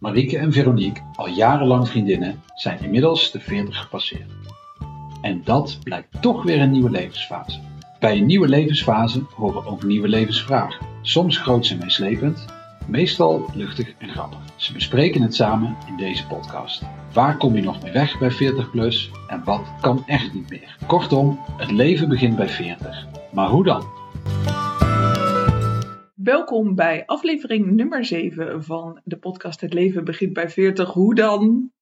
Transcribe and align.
Marieke 0.00 0.38
en 0.38 0.52
Veronique, 0.52 1.02
al 1.14 1.28
jarenlang 1.28 1.88
vriendinnen, 1.88 2.42
zijn 2.54 2.82
inmiddels 2.82 3.30
de 3.30 3.40
40 3.40 3.80
gepasseerd. 3.80 4.30
En 5.20 5.40
dat 5.44 5.78
blijkt 5.82 6.22
toch 6.22 6.42
weer 6.42 6.60
een 6.60 6.70
nieuwe 6.70 6.90
levensfase. 6.90 7.60
Bij 7.98 8.16
een 8.16 8.26
nieuwe 8.26 8.48
levensfase 8.48 9.22
horen 9.34 9.66
ook 9.66 9.82
nieuwe 9.82 10.08
levensvragen. 10.08 10.86
Soms 11.02 11.38
groots 11.38 11.70
en 11.70 11.78
meeslepend, 11.78 12.44
meestal 12.86 13.50
luchtig 13.54 13.94
en 13.98 14.08
grappig. 14.08 14.38
Ze 14.56 14.72
bespreken 14.72 15.22
het 15.22 15.34
samen 15.34 15.76
in 15.86 15.96
deze 15.96 16.26
podcast. 16.26 16.82
Waar 17.12 17.36
kom 17.36 17.54
je 17.54 17.62
nog 17.62 17.82
mee 17.82 17.92
weg 17.92 18.18
bij 18.18 18.30
40 18.30 18.70
plus 18.70 19.10
en 19.28 19.44
wat 19.44 19.72
kan 19.80 20.02
echt 20.06 20.34
niet 20.34 20.50
meer? 20.50 20.76
Kortom, 20.86 21.40
het 21.56 21.70
leven 21.70 22.08
begint 22.08 22.36
bij 22.36 22.48
40. 22.48 23.06
Maar 23.32 23.48
hoe 23.48 23.64
dan? 23.64 23.84
Welkom 26.22 26.74
bij 26.74 27.06
aflevering 27.06 27.70
nummer 27.70 28.04
7 28.04 28.64
van 28.64 29.00
de 29.04 29.18
podcast 29.18 29.60
Het 29.60 29.72
leven 29.72 30.04
begint 30.04 30.32
bij 30.32 30.50
40. 30.50 30.92
Hoe 30.92 31.14
dan? 31.14 31.72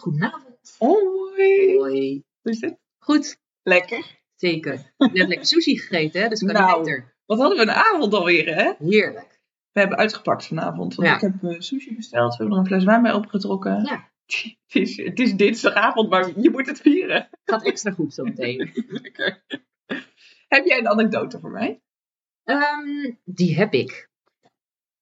Goedenavond. 0.00 0.74
Hoi. 0.78 1.76
Hoi. 1.78 2.22
Hoe 2.42 2.52
is 2.52 2.60
het? 2.60 2.78
Goed, 2.98 3.38
Lekker. 3.62 4.20
zeker. 4.34 4.92
Net 4.96 5.28
lekker 5.28 5.46
sushi 5.46 5.78
gegeten, 5.78 6.22
hè? 6.22 6.28
Dus 6.28 6.42
kan 6.44 6.52
Nou. 6.52 6.78
beter. 6.82 7.16
Wat 7.26 7.38
hadden 7.38 7.56
we 7.56 7.62
een 7.62 7.70
avond 7.70 8.14
alweer, 8.14 8.54
hè? 8.54 8.72
Heerlijk. 8.78 9.40
We 9.72 9.80
hebben 9.80 9.98
uitgepakt 9.98 10.46
vanavond, 10.46 10.94
want 10.94 11.08
Ja. 11.08 11.14
ik 11.14 11.20
heb 11.20 11.42
eh, 11.42 11.60
sushi 11.60 11.94
besteld. 11.96 12.30
We 12.30 12.36
hebben 12.36 12.54
er 12.56 12.62
een 12.62 12.68
fles 12.68 12.84
wijn 12.84 13.02
bij 13.02 13.12
opgetrokken. 13.12 13.84
Ja. 13.84 14.10
Het 14.66 14.82
is, 14.82 14.96
het 14.96 15.18
is 15.20 15.34
dinsdagavond, 15.34 16.10
maar 16.10 16.40
je 16.40 16.50
moet 16.50 16.66
het 16.66 16.80
vieren. 16.80 17.28
Gaat 17.44 17.64
extra 17.64 17.90
goed 17.90 18.14
zo 18.14 18.24
meteen. 18.24 18.70
Lekker. 19.02 19.44
Heb 20.48 20.64
jij 20.64 20.78
een 20.78 20.88
anekdote 20.88 21.40
voor 21.40 21.50
mij? 21.50 21.82
Ehm, 22.44 23.12
die 23.24 23.56
heb 23.56 23.72
ik. 23.72 24.08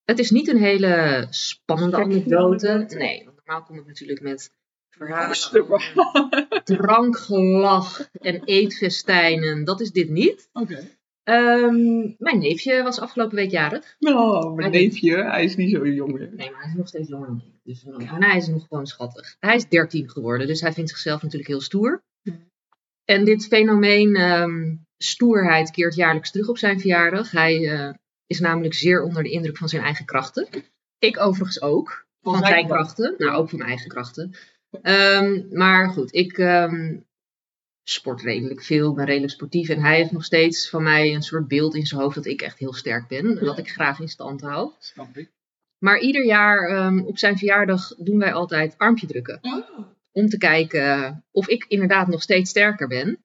Het 0.04 0.18
is 0.18 0.30
niet 0.30 0.48
een 0.48 0.58
hele 0.62 1.26
spannende 1.30 1.96
anekdote. 1.96 2.87
Nee, 2.88 3.24
want 3.24 3.37
normaal 3.37 3.62
kom 3.62 3.78
ik 3.78 3.87
natuurlijk 3.87 4.20
met 4.20 4.52
verhalen 4.90 5.70
over 5.70 6.60
drankgelach 6.65 8.10
en 8.12 8.45
eetfestijnen. 8.45 9.65
Dat 9.65 9.80
is 9.80 9.90
dit 9.90 10.09
niet. 10.09 10.48
Oké. 10.52 10.88
Ehm, 11.23 12.00
mijn 12.18 12.38
neefje 12.38 12.82
was 12.82 13.00
afgelopen 13.00 13.37
week 13.37 13.50
jarig. 13.50 13.96
Oh, 13.98 14.54
mijn 14.54 14.70
Hij- 14.72 14.80
neefje, 14.80 15.24
hij 15.24 15.45
is 15.45 15.56
niet 15.56 15.70
zo 15.70 15.87
jong 15.87 16.12
meer. 16.12 16.30
Nee, 16.34 16.50
maar 16.50 16.60
hij 16.60 16.70
is 16.70 16.76
nog 16.76 16.88
steeds 16.88 17.09
jonger 17.09 17.26
dan 17.26 17.43
ik. 17.46 17.60
Dus 17.62 17.84
en 17.84 18.22
hij 18.22 18.37
is 18.37 18.46
nog 18.46 18.66
gewoon 18.68 18.87
schattig. 18.87 19.37
Hij 19.38 19.56
is 19.56 19.68
13 19.68 20.10
geworden, 20.10 20.46
dus 20.46 20.60
hij 20.60 20.72
vindt 20.72 20.90
zichzelf 20.90 21.22
natuurlijk 21.22 21.50
heel 21.50 21.60
stoer. 21.60 22.02
En 23.04 23.24
dit 23.24 23.46
fenomeen 23.46 24.15
ehm, 24.15 24.74
stoerheid 25.02 25.70
keert 25.70 25.95
jaarlijks 25.95 26.30
terug 26.30 26.48
op 26.48 26.59
zijn 26.59 26.80
verjaardag. 26.80 27.30
Hij 27.30 27.68
eh, 27.68 27.95
is 28.26 28.40
namelijk 28.40 28.74
zeer 28.74 29.02
onder 29.02 29.23
de 29.23 29.30
indruk 29.30 29.56
van 29.56 29.68
zijn 29.68 29.82
eigen 29.82 30.04
krachten. 30.04 30.48
Ik 30.98 31.20
overigens 31.20 31.62
ook. 31.62 32.06
Van, 32.23 32.32
Van 32.32 32.43
zijn 32.43 32.52
zijn 32.52 32.66
krachten. 32.66 33.15
Nou, 33.18 33.37
ook 33.37 33.48
van 33.48 33.59
mijn 33.59 33.71
eigen 33.71 33.88
krachten. 33.88 34.34
Ehm, 34.82 35.43
maar 35.51 35.90
goed, 35.90 36.15
ik 36.15 36.38
ehm, 36.38 36.96
sport 37.82 38.23
redelijk 38.23 38.62
veel, 38.62 38.95
ben 38.95 39.04
redelijk 39.04 39.32
sportief. 39.32 39.68
En 39.68 39.80
hij 39.80 39.96
heeft 39.96 40.12
nog 40.12 40.24
steeds 40.24 40.68
van 40.68 40.82
mij 40.82 41.15
een 41.15 41.23
soort 41.23 41.48
beeld 41.48 41.74
in 41.74 41.87
zijn 41.87 42.01
hoofd 42.01 42.15
dat 42.15 42.26
ik 42.26 42.43
echt 42.43 42.59
heel 42.59 42.73
sterk 42.73 43.09
ben. 43.09 43.38
En 43.38 43.45
dat 43.45 43.59
ik 43.59 43.71
graag 43.71 44.01
in 44.01 44.09
stand 44.09 44.40
hou. 44.40 44.73
Snap 44.78 45.16
ik. 45.16 45.30
Maar 45.78 45.98
ieder 45.98 46.24
jaar 46.24 46.68
ehm, 46.68 46.98
op 46.98 47.18
zijn 47.18 47.38
verjaardag 47.38 47.95
doen 47.96 48.18
wij 48.18 48.32
altijd 48.32 48.74
armpje 48.78 49.06
drukken. 49.06 49.38
Oh. 49.43 49.78
Om 50.12 50.28
te 50.28 50.38
kijken 50.38 51.24
of 51.30 51.48
ik 51.48 51.65
inderdaad 51.68 52.09
nog 52.09 52.23
steeds 52.23 52.51
sterker 52.51 52.88
ben. 52.88 53.24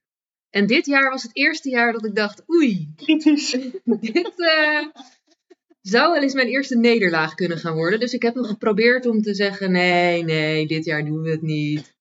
En 0.56 0.66
dit 0.66 0.86
jaar 0.86 1.10
was 1.10 1.24
het 1.24 1.36
eerste 1.36 1.70
jaar 1.70 1.94
dat 1.94 2.06
ik 2.06 2.16
dacht, 2.16 2.44
oei, 2.50 2.94
Kritisch. 2.96 3.52
dit 4.12 4.34
eh, 4.36 4.86
zou 5.82 6.12
wel 6.12 6.22
eens 6.22 6.34
mijn 6.34 6.48
eerste 6.48 6.78
nederlaag 6.78 7.34
kunnen 7.34 7.58
gaan 7.58 7.76
worden. 7.76 8.00
Dus 8.00 8.14
ik 8.14 8.22
heb 8.22 8.36
nog 8.36 8.48
geprobeerd 8.48 9.06
om 9.06 9.22
te 9.22 9.34
zeggen, 9.34 9.72
nee, 9.72 10.24
nee, 10.24 10.68
dit 10.68 10.86
jaar 10.86 11.06
doen 11.06 11.22
we 11.22 11.30
het 11.30 11.42
niet. 11.42 11.96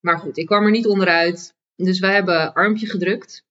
Maar 0.00 0.18
goed, 0.18 0.38
ik 0.38 0.46
kwam 0.46 0.64
er 0.64 0.70
niet 0.70 0.86
onderuit. 0.86 1.54
Dus 1.76 1.98
wij 1.98 2.14
hebben 2.14 2.52
armpje 2.52 2.86
gedrukt. 2.86 3.44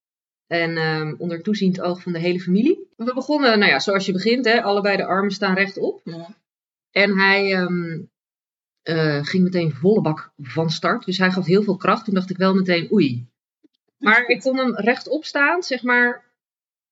En 0.47 0.78
ehm, 0.78 1.16
onder 1.17 1.41
toeziend 1.41 1.81
oog 1.81 2.01
van 2.01 2.11
de 2.11 2.19
hele 2.19 2.39
familie. 2.39 2.88
We 2.95 3.13
begonnen, 3.13 3.59
nou 3.59 3.72
ja, 3.72 3.79
zoals 3.79 4.05
je 4.05 4.11
begint, 4.11 4.45
hè, 4.45 4.61
allebei 4.61 4.97
de 4.97 5.05
armen 5.05 5.31
staan 5.31 5.55
rechtop. 5.55 6.01
Ja. 6.03 6.35
En 6.91 7.17
hij 7.17 7.53
ehm, 7.53 8.01
eh, 8.81 9.25
ging 9.25 9.44
meteen 9.44 9.72
volle 9.72 10.01
bak 10.01 10.34
van 10.38 10.69
start. 10.69 11.05
Dus 11.05 11.17
hij 11.17 11.31
gaf 11.31 11.45
heel 11.45 11.63
veel 11.63 11.78
kracht. 11.78 12.05
Toen 12.05 12.13
dacht 12.13 12.29
ik 12.29 12.38
wel 12.38 12.55
meteen, 12.55 12.91
oei. 12.91 13.28
Maar 13.99 14.27
ik 14.27 14.39
kon 14.39 14.57
hem 14.57 14.75
rechtop 14.75 15.25
staan, 15.25 15.63
zeg 15.63 15.83
maar, 15.83 16.25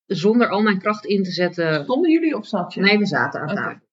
zonder 0.06 0.50
al 0.50 0.62
mijn 0.62 0.79
kracht 0.79 1.06
in 1.06 1.23
te 1.23 1.31
zetten. 1.31 1.84
Stonden 1.84 2.12
jullie 2.12 2.35
of 2.35 2.47
zat 2.47 2.73
je? 2.73 2.81
Nee, 2.81 2.97
we 2.97 3.06
zaten 3.06 3.41
aan 3.41 3.56
tafel. 3.56 3.85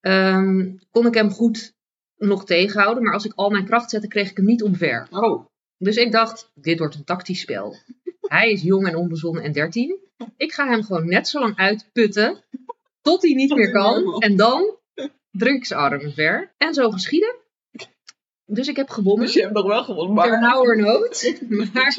Ehm, 0.00 0.76
kon 0.90 1.06
ik 1.06 1.14
hem 1.14 1.30
goed 1.30 1.74
nog 2.16 2.44
tegenhouden. 2.44 3.02
Maar 3.02 3.12
als 3.12 3.24
ik 3.24 3.32
al 3.34 3.50
mijn 3.50 3.64
kracht 3.64 3.90
zette, 3.90 4.08
kreeg 4.08 4.30
ik 4.30 4.36
hem 4.36 4.46
niet 4.46 4.62
omver. 4.62 5.06
Oh. 5.10 5.46
Dus 5.78 5.96
ik 5.96 6.12
dacht, 6.12 6.50
dit 6.54 6.78
wordt 6.78 6.94
een 6.94 7.04
tactisch 7.04 7.40
spel. 7.40 7.76
Hij 8.20 8.52
is 8.52 8.62
jong 8.62 8.86
en 8.86 8.96
onbezonnen 8.96 9.42
en 9.42 9.52
13. 9.52 9.98
Ik 10.36 10.52
ga 10.52 10.68
hem 10.68 10.82
gewoon 10.82 11.08
net 11.08 11.28
zo 11.28 11.40
lang 11.40 11.56
uitputten 11.56 12.44
tot 13.00 13.22
hij 13.22 13.34
niet 13.34 13.48
Tot 13.48 13.58
meer 13.58 13.70
kan. 13.70 14.18
En 14.18 14.36
dan 14.36 14.76
druk 15.30 15.54
ik 15.54 15.64
zijn 15.64 15.80
armen 15.80 16.12
ver. 16.12 16.54
En 16.58 16.74
zo 16.74 16.90
geschieden. 16.90 17.34
Dus 18.46 18.68
ik 18.68 18.76
heb 18.76 18.88
gewonnen. 18.88 19.24
Dus 19.24 19.34
je 19.34 19.40
hebt 19.40 19.54
nog 19.54 19.66
wel 19.66 19.84
gewonnen, 19.84 20.14
maar... 20.14 20.28
Ternauwernood. 20.28 21.34
Maar 21.72 21.98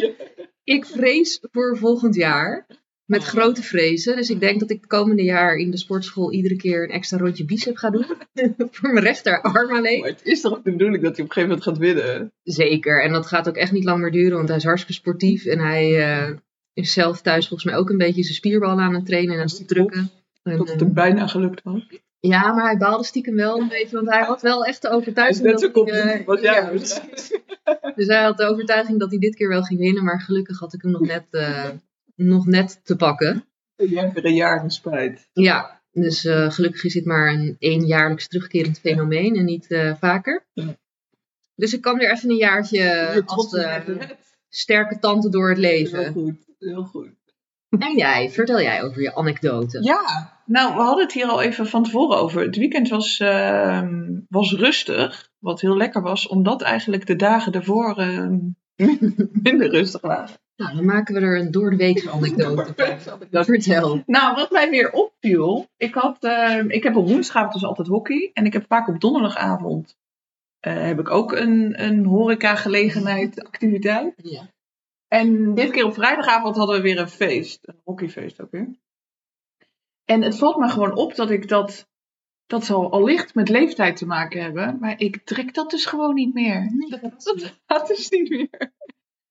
ik 0.63 0.85
vrees 0.85 1.39
voor 1.51 1.77
volgend 1.77 2.15
jaar. 2.15 2.67
Met 3.05 3.23
grote 3.23 3.63
vrezen. 3.63 4.15
Dus 4.15 4.29
ik 4.29 4.39
denk 4.39 4.59
dat 4.59 4.69
ik 4.69 4.77
het 4.77 4.87
komende 4.87 5.23
jaar 5.23 5.55
in 5.55 5.71
de 5.71 5.77
sportschool 5.77 6.31
iedere 6.31 6.55
keer 6.55 6.83
een 6.83 6.89
extra 6.89 7.17
rondje 7.17 7.45
bicep 7.45 7.75
ga 7.77 7.89
doen. 7.89 8.05
voor 8.71 8.93
mijn 8.93 9.05
rechterarm 9.05 9.75
alleen. 9.75 9.99
Maar 9.99 10.09
het 10.09 10.23
is 10.23 10.41
toch 10.41 10.53
ook 10.53 10.63
de 10.63 10.71
bedoeling 10.71 11.03
dat 11.03 11.15
hij 11.15 11.25
op 11.25 11.29
een 11.29 11.35
gegeven 11.35 11.49
moment 11.49 11.63
gaat 11.63 11.77
winnen? 11.77 12.31
Zeker. 12.43 13.03
En 13.03 13.11
dat 13.11 13.25
gaat 13.25 13.47
ook 13.47 13.55
echt 13.55 13.71
niet 13.71 13.83
lang 13.83 14.01
meer 14.01 14.11
duren, 14.11 14.37
want 14.37 14.47
hij 14.47 14.57
is 14.57 14.63
hartstikke 14.63 15.01
sportief. 15.01 15.45
En 15.45 15.59
hij 15.59 16.03
eh, 16.03 16.35
is 16.73 16.93
zelf 16.93 17.21
thuis 17.21 17.47
volgens 17.47 17.69
mij 17.69 17.79
ook 17.79 17.89
een 17.89 17.97
beetje 17.97 18.23
zijn 18.23 18.35
spierballen 18.35 18.83
aan 18.83 18.93
het 18.93 19.05
trainen 19.05 19.33
en 19.33 19.39
aan 19.39 19.47
het 19.47 19.67
drukken. 19.67 20.11
En, 20.43 20.57
Dat 20.57 20.67
het 20.67 20.77
eh, 20.77 20.85
hem 20.85 20.93
bijna 20.93 21.27
gelukt 21.27 21.63
was. 21.63 21.87
Ja, 22.27 22.53
maar 22.53 22.65
hij 22.65 22.77
baalde 22.77 23.03
stiekem 23.03 23.35
wel 23.35 23.61
een 23.61 23.67
beetje, 23.67 23.95
want 23.95 24.09
hij 24.09 24.23
had 24.23 24.41
wel 24.41 24.65
echt 24.65 24.81
de 24.81 24.89
overtuiging 24.89 25.45
net 25.45 25.59
zo 25.59 25.71
dat 25.71 25.75
hij, 25.75 25.83
competitief 25.83 26.21
eh, 26.21 26.27
als 26.27 26.41
jij. 26.41 26.53
ja, 26.53 26.69
dus. 26.71 26.99
Dus 27.95 28.07
hij 28.07 28.23
had 28.23 28.37
de 28.37 28.45
overtuiging 28.45 28.99
dat 28.99 29.09
hij 29.09 29.19
dit 29.19 29.35
keer 29.35 29.47
wel 29.47 29.61
ging 29.61 29.79
winnen, 29.79 30.03
maar 30.03 30.21
gelukkig 30.21 30.59
had 30.59 30.73
ik 30.73 30.81
hem 30.81 30.91
nog 30.91 31.01
net, 31.01 31.25
eh, 31.29 31.69
nog 32.15 32.45
net 32.45 32.79
te 32.83 32.95
pakken. 32.95 33.45
Jij 33.75 34.03
hebt 34.03 34.13
weer 34.13 34.25
een 34.25 34.35
jaar 34.35 34.59
gespreid. 34.59 35.29
Ja, 35.33 35.81
dus 35.91 36.25
eh, 36.25 36.51
gelukkig 36.51 36.83
is 36.83 36.93
dit 36.93 37.05
maar 37.05 37.33
een 37.33 37.55
eenjaarlijks 37.59 38.27
terugkerend 38.27 38.79
fenomeen 38.79 39.35
en 39.35 39.45
niet 39.45 39.71
eh, 39.71 39.95
vaker. 39.99 40.45
Ja. 40.53 40.77
Dus 41.55 41.73
ik 41.73 41.81
kan 41.81 41.97
weer 41.97 42.11
even 42.11 42.29
een 42.29 42.35
jaartje 42.35 43.23
als 43.25 43.57
sterke 44.49 44.99
tante 44.99 45.29
door 45.29 45.49
het 45.49 45.57
Heel 45.57 45.69
leven. 45.71 46.11
goed, 46.11 46.35
heel 46.59 46.83
goed. 46.83 47.09
En 47.79 47.97
jij, 47.97 48.29
vertel 48.29 48.61
jij 48.61 48.83
over 48.83 49.01
je 49.01 49.15
anekdote. 49.15 49.83
Ja, 49.83 50.33
nou, 50.45 50.75
we 50.75 50.81
hadden 50.81 51.03
het 51.03 51.13
hier 51.13 51.25
al 51.25 51.41
even 51.41 51.67
van 51.67 51.83
tevoren 51.83 52.17
over. 52.17 52.41
Het 52.41 52.55
weekend 52.55 52.89
was, 52.89 53.19
ehm, 53.19 54.19
was 54.29 54.53
rustig, 54.53 55.29
wat 55.39 55.61
heel 55.61 55.77
lekker 55.77 56.01
was, 56.01 56.27
omdat 56.27 56.61
eigenlijk 56.61 57.05
de 57.05 57.15
dagen 57.15 57.51
daarvoor 57.51 57.97
ehm, 57.97 58.37
minder 59.43 59.69
rustig 59.69 60.01
waren. 60.01 60.35
Nou, 60.55 60.75
dan 60.75 60.85
maken 60.85 61.15
we 61.15 61.21
er 61.21 61.39
een 61.39 61.51
door 61.51 61.69
de 61.69 61.75
week 61.75 62.07
anekdote 62.07 62.73
van. 62.97 63.43
Vertel. 63.43 64.03
Nou, 64.05 64.35
wat 64.35 64.51
mij 64.51 64.69
weer 64.69 64.91
opviel, 64.91 65.67
ik, 65.77 65.93
had, 65.93 66.17
ehm, 66.19 66.69
ik 66.69 66.83
heb 66.83 66.95
op 66.95 67.07
woensdagavond 67.07 67.53
dus 67.53 67.65
altijd 67.65 67.87
hockey 67.87 68.29
en 68.33 68.45
ik 68.45 68.53
heb 68.53 68.65
vaak 68.67 68.87
op 68.87 68.99
donderdagavond 68.99 69.95
eh, 70.65 70.85
heb 70.85 70.99
ik 70.99 71.09
ook 71.09 71.31
een, 71.31 71.83
een 71.83 72.05
horeca-gelegenheid, 72.05 73.43
activiteit. 73.51 74.13
Ja. 74.17 74.49
En 75.19 75.53
dit 75.53 75.71
keer 75.71 75.85
op 75.85 75.93
vrijdagavond 75.93 76.55
hadden 76.55 76.75
we 76.75 76.81
weer 76.81 76.99
een 76.99 77.09
feest. 77.09 77.67
Een 77.67 77.81
hockeyfeest 77.83 78.41
ook 78.41 78.51
weer. 78.51 78.69
En 80.05 80.21
het 80.21 80.37
valt 80.37 80.57
me 80.57 80.69
gewoon 80.69 80.95
op 80.95 81.15
dat 81.15 81.29
ik 81.29 81.47
dat... 81.47 81.87
Dat 82.47 82.65
zal 82.65 82.91
allicht 82.91 83.35
met 83.35 83.49
leeftijd 83.49 83.97
te 83.97 84.05
maken 84.05 84.41
hebben. 84.41 84.79
Maar 84.79 84.99
ik 84.99 85.23
trek 85.23 85.53
dat 85.53 85.69
dus 85.69 85.85
gewoon 85.85 86.13
niet 86.13 86.33
meer. 86.33 86.71
Nee, 86.73 86.89
dat, 86.89 87.23
dat 87.23 87.57
gaat 87.67 87.87
dus 87.87 88.09
niet 88.09 88.29
meer. 88.29 88.73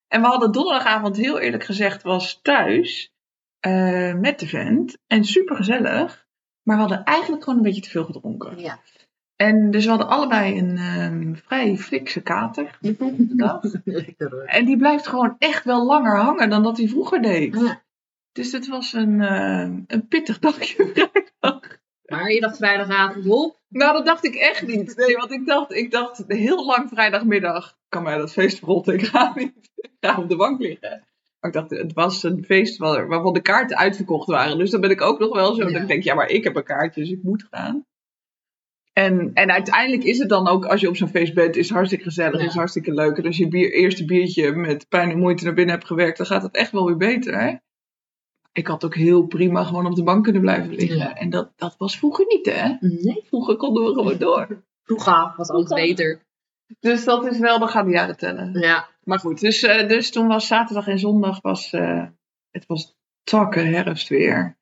En 0.07 0.21
we 0.21 0.27
hadden 0.27 0.51
donderdagavond 0.51 1.17
heel 1.17 1.39
eerlijk 1.39 1.63
gezegd 1.63 2.03
was 2.03 2.39
thuis. 2.41 3.13
eh, 3.59 4.13
met 4.13 4.39
de 4.39 4.47
vent. 4.47 4.97
En 5.07 5.23
super 5.23 5.55
gezellig. 5.55 6.27
Maar 6.63 6.75
we 6.75 6.81
hadden 6.81 7.03
eigenlijk 7.03 7.43
gewoon 7.43 7.59
een 7.59 7.65
beetje 7.65 7.81
te 7.81 7.89
veel 7.89 8.05
gedronken. 8.05 8.59
Ja. 8.59 8.79
En 9.35 9.71
dus 9.71 9.83
we 9.83 9.89
hadden 9.89 10.07
allebei 10.09 10.57
een 10.57 10.77
ehm, 10.77 11.33
vrij 11.35 11.77
fikse 11.77 12.21
kater 12.21 12.77
de 12.79 12.95
volgende 12.95 13.35
dag. 13.35 13.61
En 14.45 14.65
die 14.65 14.77
blijft 14.77 15.07
gewoon 15.07 15.35
echt 15.37 15.63
wel 15.63 15.85
langer 15.85 16.17
hangen 16.17 16.49
dan 16.49 16.63
dat 16.63 16.77
hij 16.77 16.87
vroeger 16.87 17.21
deed. 17.21 17.55
Ja. 17.55 17.83
Dus 18.31 18.51
het 18.51 18.67
was 18.67 18.93
een, 18.93 19.21
eh, 19.21 19.69
een 19.87 20.07
pittig 20.07 20.39
dagje 20.39 20.85
vrijdag. 20.93 21.23
Maar 22.05 22.31
je 22.31 22.39
dacht 22.39 22.57
vrijdagavond 22.57 23.27
op. 23.27 23.59
Nou, 23.69 23.93
dat 23.93 24.05
dacht 24.05 24.25
ik 24.25 24.35
echt 24.35 24.67
niet. 24.67 24.95
Nee, 24.95 25.15
want 25.15 25.31
ik 25.31 25.45
dacht, 25.45 25.73
ik 25.73 25.91
dacht 25.91 26.23
heel 26.27 26.65
lang 26.65 26.89
vrijdagmiddag, 26.89 27.77
kan 27.89 28.03
mij 28.03 28.17
dat 28.17 28.31
feest 28.31 28.57
verrotten, 28.59 28.93
ik 28.93 29.05
ga 29.05 29.31
niet 29.35 29.53
ik 29.75 29.91
ga 29.99 30.17
op 30.17 30.29
de 30.29 30.35
bank 30.35 30.59
liggen. 30.61 31.03
Maar 31.39 31.49
ik 31.49 31.53
dacht, 31.53 31.69
het 31.69 31.93
was 31.93 32.23
een 32.23 32.43
feest 32.43 32.77
waar- 32.77 33.07
waarvan 33.07 33.33
de 33.33 33.41
kaarten 33.41 33.77
uitverkocht 33.77 34.27
waren. 34.27 34.57
Dus 34.57 34.69
dan 34.69 34.81
ben 34.81 34.89
ik 34.89 35.01
ook 35.01 35.19
nog 35.19 35.33
wel 35.33 35.53
zo, 35.53 35.65
Ja. 35.67 35.71
dat 35.71 35.81
ik 35.81 35.87
denk, 35.87 36.03
ja, 36.03 36.13
maar 36.15 36.29
ik 36.29 36.43
heb 36.43 36.55
een 36.55 36.63
kaartje, 36.63 37.01
dus 37.01 37.11
ik 37.11 37.23
moet 37.23 37.47
gaan. 37.51 37.85
En, 38.97 39.31
en 39.33 39.51
uiteindelijk 39.51 40.03
is 40.03 40.17
het 40.19 40.29
dan 40.29 40.47
ook, 40.47 40.65
als 40.65 40.81
je 40.81 40.87
op 40.89 40.95
zo'n 40.95 41.07
feest 41.07 41.33
bent, 41.33 41.55
is 41.55 41.65
het 41.67 41.75
hartstikke 41.75 42.03
gezellig, 42.03 42.39
Ja. 42.41 42.47
is 42.47 42.53
hartstikke 42.53 42.93
leuk. 42.93 43.17
En 43.17 43.25
als 43.25 43.37
je 43.37 43.47
bier, 43.47 43.73
eerste 43.73 44.05
biertje 44.05 44.51
met 44.51 44.89
pijn 44.89 45.09
en 45.09 45.17
moeite 45.19 45.43
naar 45.43 45.53
binnen 45.53 45.75
hebt 45.75 45.87
gewerkt, 45.87 46.17
dan 46.17 46.25
gaat 46.25 46.41
het 46.41 46.55
echt 46.55 46.71
wel 46.71 46.85
weer 46.85 46.97
beter. 46.97 47.39
Hè? 47.41 47.55
Ik 48.51 48.67
had 48.67 48.85
ook 48.85 48.95
heel 48.95 49.23
prima 49.25 49.63
gewoon 49.63 49.85
op 49.85 49.95
de 49.95 50.03
bank 50.03 50.23
kunnen 50.23 50.41
blijven 50.41 50.73
liggen. 50.75 50.97
Ja. 50.97 51.13
En 51.15 51.29
dat, 51.29 51.51
dat 51.55 51.75
was 51.77 51.97
vroeger 51.97 52.25
niet, 52.27 52.45
hè? 52.45 52.75
Nee, 52.79 53.23
Vroeger 53.27 53.55
konden 53.55 53.83
we 53.83 53.93
gewoon 53.93 54.17
door. 54.17 54.63
vroeger 54.83 55.33
was 55.37 55.49
alles 55.49 55.73
beter. 55.73 56.21
Dus 56.79 57.03
dat 57.03 57.25
is 57.25 57.39
wel, 57.39 57.59
dan 57.59 57.69
gaan 57.69 57.85
de 57.85 57.91
jaren 57.91 58.17
tellen. 58.17 58.59
Ja, 58.59 58.87
Maar 59.03 59.19
goed, 59.19 59.39
dus, 59.39 59.63
eh, 59.63 59.87
dus 59.87 60.11
toen 60.11 60.27
was 60.27 60.47
zaterdag 60.47 60.87
en 60.87 60.99
zondag, 60.99 61.41
was, 61.41 61.73
eh, 61.73 62.05
het 62.51 62.65
was 62.65 62.95
takken 63.23 63.67
herfst 63.73 64.07
weer. 64.07 64.57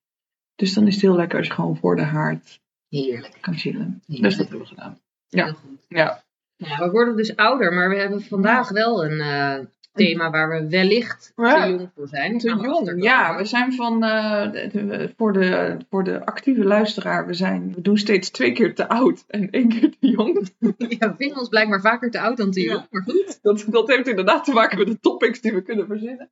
Dus 0.55 0.73
dan 0.73 0.87
is 0.87 0.93
het 0.93 1.01
heel 1.01 1.15
lekker 1.15 1.37
als 1.37 1.47
je 1.47 1.53
gewoon 1.53 1.77
voor 1.77 1.95
de 1.95 2.01
haard 2.03 2.61
heerlijk. 3.01 3.37
kan 3.41 3.53
chillen. 3.57 4.01
Heerlijk. 4.07 4.27
Dus 4.29 4.37
dat 4.37 4.47
hebben 4.49 4.59
we 4.67 4.73
gedaan. 4.73 4.99
Ja. 5.27 5.45
Heel 5.45 5.53
goed. 5.53 5.85
Ja. 5.87 6.23
Ja, 6.55 6.77
we 6.85 6.91
worden 6.91 7.15
dus 7.15 7.35
ouder, 7.35 7.73
maar 7.73 7.89
we 7.89 7.95
hebben 7.95 8.21
vandaag 8.21 8.69
wel 8.69 9.05
een 9.05 9.19
eh, 9.19 9.65
thema 9.93 10.29
waar 10.29 10.49
we 10.49 10.69
wellicht 10.69 11.31
Ja. 11.35 11.63
te 11.65 11.69
jong 11.71 11.89
voor 11.95 12.07
zijn. 12.07 12.37
Te 12.37 12.47
jong, 12.47 13.03
ja. 13.03 13.37
We 13.37 13.45
zijn 13.45 13.73
van, 13.73 14.03
eh, 14.03 14.51
de- 14.51 15.13
voor, 15.17 15.33
de, 15.33 15.77
voor 15.89 16.03
de 16.03 16.25
actieve 16.25 16.63
luisteraar, 16.63 17.25
we, 17.27 17.33
zijn, 17.33 17.73
we 17.75 17.81
doen 17.81 17.97
steeds 17.97 18.29
twee 18.29 18.51
keer 18.51 18.75
te 18.75 18.87
oud 18.89 19.23
en 19.27 19.49
één 19.49 19.69
keer 19.69 19.89
te 19.99 20.07
jong. 20.07 20.47
Ja, 20.99 21.09
we 21.09 21.13
vinden 21.17 21.37
ons 21.37 21.49
blijkbaar 21.49 21.81
vaker 21.81 22.11
te 22.11 22.19
oud 22.19 22.37
dan 22.37 22.51
te 22.51 22.61
Ja. 22.61 22.71
jong, 22.73 22.87
maar 22.89 23.01
goed. 23.03 23.39
Dat, 23.41 23.65
dat 23.69 23.87
heeft 23.87 24.07
inderdaad 24.07 24.43
te 24.45 24.51
maken 24.53 24.77
met 24.77 24.87
de 24.87 24.99
topics 24.99 25.41
die 25.41 25.53
we 25.53 25.61
kunnen 25.61 25.87
verzinnen. 25.87 26.29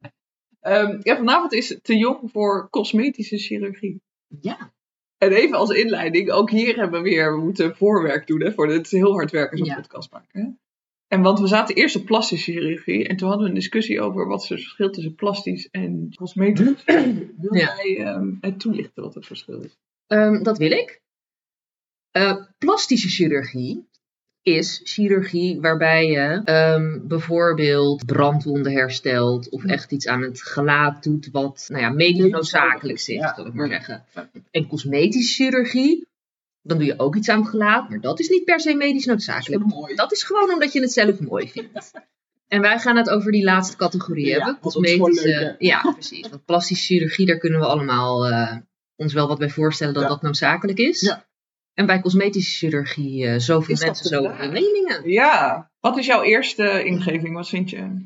Ehm, 0.62 0.98
ja, 1.02 1.16
vanavond 1.18 1.54
is 1.54 1.70
het 1.70 1.84
te 1.84 1.98
jong 1.98 2.32
voor 2.32 2.68
cosmetische 2.70 3.38
chirurgie. 3.38 4.02
Ja, 4.42 4.72
En 5.22 5.32
even 5.32 5.58
als 5.58 5.70
inleiding, 5.70 6.32
ook 6.32 6.50
hier 6.50 6.76
hebben 6.76 7.04
we 7.04 7.10
weer, 7.10 7.36
we 7.36 7.42
moeten 7.44 7.76
voorwerk 7.76 8.28
doen. 8.28 8.42
Hè, 8.42 8.52
voor 8.52 8.68
dit 8.68 8.86
is 8.86 8.92
heel 8.92 9.12
hard 9.12 9.32
werken 9.32 9.58
zo'n 9.58 9.68
Ja. 9.68 9.76
podcast 9.76 10.12
maken. 10.12 10.42
Hè? 10.42 10.48
En 11.08 11.22
want 11.22 11.40
we 11.40 11.48
zaten 11.48 11.76
eerst 11.76 11.96
op 11.96 12.06
plastische 12.06 12.52
chirurgie 12.52 13.08
en 13.08 13.16
toen 13.18 13.28
hadden 13.28 13.46
we 13.48 13.54
een 13.54 13.60
discussie 13.60 14.02
over 14.02 14.28
wat 14.28 14.44
is 14.44 14.50
het 14.50 14.60
verschil 14.62 14.90
tussen 14.90 15.16
plastisch 15.16 15.70
en 15.70 16.12
cosmetisch. 16.16 16.84
Wil 17.42 17.56
Ja. 17.56 17.76
jij 17.76 17.98
ehm, 17.98 18.34
het 18.42 18.60
toelichten 18.60 19.04
wat 19.04 19.14
het 19.14 19.26
verschil 19.26 19.62
is? 19.62 19.78
Ehm, 20.08 20.44
dat 20.44 20.58
wil 20.58 20.72
ik. 20.72 21.02
Eh, 22.12 22.36
plastische 22.58 23.08
chirurgie 23.10 23.88
is 24.44 24.82
chirurgie 24.84 25.62
waarbij 25.62 26.08
je 26.08 26.42
ehm, 26.46 27.00
bijvoorbeeld 27.08 28.06
brandwonden 28.06 28.72
herstelt 28.72 29.50
of 29.50 29.66
echt 29.66 29.92
iets 29.92 30.08
aan 30.08 30.22
het 30.22 30.42
gelaat 30.44 31.04
doet 31.04 31.30
wat 31.32 31.66
nou 31.68 31.82
ja, 31.84 31.90
medisch 31.90 32.32
noodzakelijk 32.32 32.98
is, 32.98 33.06
Ja. 33.06 33.34
zal 33.36 33.46
ik 33.46 33.54
maar 33.54 33.68
zeggen. 33.68 34.04
En 34.52 34.68
cosmetische 34.68 35.44
chirurgie, 35.44 36.08
dan 36.62 36.78
doe 36.78 36.88
je 36.88 37.00
ook 37.00 37.16
iets 37.16 37.30
aan 37.30 37.40
het 37.40 37.50
gelaat, 37.50 37.90
maar 37.90 38.00
dat 38.02 38.20
is 38.20 38.30
niet 38.30 38.44
per 38.46 38.60
se 38.60 38.74
medisch 38.74 39.06
noodzakelijk. 39.06 39.66
mooi. 39.66 39.96
Dat 39.96 40.12
is 40.12 40.24
gewoon 40.24 40.54
omdat 40.54 40.74
je 40.74 40.82
het 40.82 40.92
zelf 40.94 41.20
mooi 41.20 41.50
vindt. 41.50 41.92
En 42.48 42.62
wij 42.62 42.80
gaan 42.80 42.98
het 42.98 43.10
over 43.10 43.32
die 43.32 43.44
laatste 43.44 43.76
categorie 43.78 44.26
Ja, 44.26 44.36
hebben. 44.36 44.58
Cosmetische. 44.62 45.56
ja, 45.60 45.92
precies. 45.94 46.30
Want 46.30 46.46
plastische 46.46 46.86
chirurgie, 46.86 47.26
daar 47.26 47.38
kunnen 47.38 47.60
we 47.60 47.66
allemaal 47.66 48.28
eh, 48.28 48.56
ons 48.96 49.14
wel 49.14 49.28
wat 49.28 49.38
bij 49.40 49.50
voorstellen 49.50 49.94
dat 49.94 50.04
Ja. 50.04 50.10
dat 50.10 50.22
noodzakelijk 50.22 50.78
is. 50.80 51.02
Ja. 51.02 51.26
En 51.82 51.88
bij 51.88 52.02
cosmetische 52.02 52.58
chirurgie, 52.58 53.28
eh, 53.28 53.40
zoveel 53.40 53.74
Is 53.74 53.82
mensen, 53.86 54.06
zoveel 54.06 54.30
vragen? 54.30 54.52
meningen. 54.54 55.10
Ja, 55.10 55.72
wat 55.80 55.98
is 55.98 56.06
jouw 56.06 56.22
eerste 56.22 56.84
ingeving? 56.84 57.34
Wat 57.34 57.50
vind 57.50 57.70
je? 57.70 58.06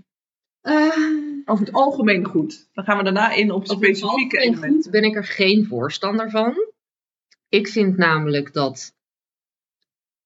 Eh, 0.62 0.98
Over 1.46 1.66
het 1.66 1.76
algemeen 1.76 2.26
goed. 2.26 2.70
Dan 2.74 2.84
gaan 2.84 2.98
we 2.98 3.04
daarna 3.04 3.32
in 3.34 3.52
op 3.52 3.62
Over 3.62 3.70
het 3.70 3.78
specifieke 3.98 4.38
algemeen 4.38 4.42
elementen. 4.42 4.82
goed 4.84 4.92
ben 4.92 5.04
ik 5.04 5.16
er 5.16 5.24
geen 5.26 5.66
voorstander 5.66 6.30
van. 6.30 6.56
Ik 7.50 7.68
vind 7.68 7.98
namelijk 7.98 8.54
dat 8.54 8.94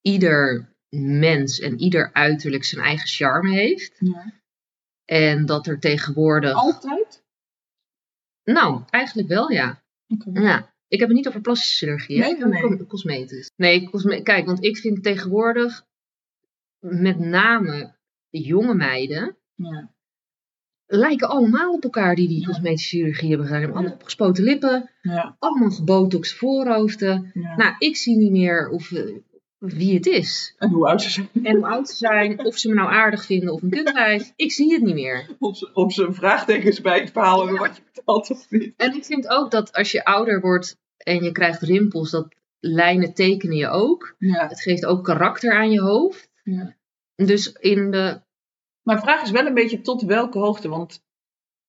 ieder 0.02 0.74
mens 1.20 1.60
en 1.60 1.80
ieder 1.80 2.14
uiterlijk 2.14 2.64
zijn 2.64 2.86
eigen 2.86 3.08
charme 3.08 3.52
heeft. 3.52 3.96
Ja. 4.00 4.34
En 5.06 5.46
dat 5.46 5.68
er 5.68 5.80
tegenwoordig. 5.80 6.54
Altijd? 6.54 7.24
Nou, 8.44 8.82
eigenlijk 8.90 9.28
wel 9.28 9.52
ja. 9.52 9.82
ja. 10.34 10.74
Ik 10.90 11.00
heb 11.00 11.08
het 11.08 11.18
niet 11.18 11.28
over 11.28 11.42
plastische 11.42 11.78
chirurgie? 11.86 12.18
Nee, 12.20 12.30
Ik 12.32 12.38
heb 12.38 12.46
het 12.52 12.54
nee. 12.62 12.64
over 12.64 12.86
cosmetisch. 12.86 13.52
Nee, 13.56 13.90
cosme 13.90 14.22
kijk, 14.22 14.46
want 14.46 14.64
ik 14.64 14.78
vind 14.78 15.04
tegenwoordig 15.04 15.86
met 16.80 17.20
name 17.20 17.96
de 18.30 18.40
jonge 18.42 18.74
meiden 18.74 19.38
Ja. 19.56 19.92
lijken 20.86 21.30
allemaal 21.30 21.74
op 21.74 21.84
elkaar 21.84 22.16
die 22.16 22.28
die 22.28 22.40
Ja. 22.40 22.46
cosmetische 22.48 22.96
chirurgie 22.96 23.30
hebben 23.30 23.48
gedaan. 23.48 23.74
Allemaal 23.74 23.92
opgespoten 23.94 24.44
lippen, 24.44 24.90
Ja. 25.02 25.36
allemaal 25.40 25.70
gebotoxed 25.72 26.38
voorhoofden. 26.38 27.32
Nou, 27.34 27.76
ik 27.80 27.96
zie 27.96 28.18
niet 28.18 28.32
meer 28.32 28.70
of, 28.70 28.92
eh, 28.92 29.16
wie 29.60 29.94
het 29.94 30.06
is. 30.06 30.56
en 30.58 30.70
hoe 30.70 30.88
oud 30.88 31.02
ze 31.02 31.10
zijn? 31.10 31.30
En 31.44 31.56
hoe 31.56 31.68
oud 31.68 31.90
ze 31.90 31.96
zijn, 31.96 32.46
of 32.46 32.58
ze 32.58 32.68
me 32.70 32.74
nou 32.74 32.92
aardig 32.92 33.26
vinden 33.26 33.54
of 33.54 33.62
een 33.62 33.70
kutwijf. 33.70 34.34
Ik 34.36 34.52
zie 34.52 34.74
het 34.74 34.82
niet 34.82 34.94
meer. 34.94 35.28
Of 35.40 35.58
ze, 35.58 35.70
of 35.74 35.94
ze 35.94 36.14
vraagtekens 36.14 36.82
bij 36.82 37.00
het 37.00 37.12
verhaal 37.12 37.40
hebben 37.40 37.60
wat 37.60 37.76
je 37.78 37.82
vertelt 37.94 38.30
of 38.32 38.50
niet. 38.50 38.74
En 38.78 38.94
ik 38.96 39.06
vind 39.06 39.28
ook 39.28 39.52
dat 39.52 39.74
als 39.74 39.92
je 39.92 40.06
ouder 40.06 40.42
wordt 40.42 40.78
en 40.98 41.24
je 41.24 41.32
krijgt 41.32 41.62
rimpels, 41.62 42.10
dat 42.12 42.28
lijnen 42.60 43.14
tekenen 43.14 43.56
je 43.56 43.68
ook. 43.68 44.16
Ja. 44.18 44.48
Het 44.48 44.62
geeft 44.62 44.86
ook 44.86 45.04
karakter 45.04 45.54
aan 45.54 45.72
je 45.72 45.82
hoofd. 45.82 46.30
Ja. 46.44 46.76
Dus 47.16 47.52
in 47.52 47.92
de... 47.92 48.22
Mijn 48.84 49.00
vraag 49.00 49.22
is 49.22 49.32
wel 49.32 49.46
een 49.46 49.54
beetje 49.54 49.82
tot 49.82 50.02
welke 50.02 50.38
hoogte, 50.40 50.70
want 50.70 51.04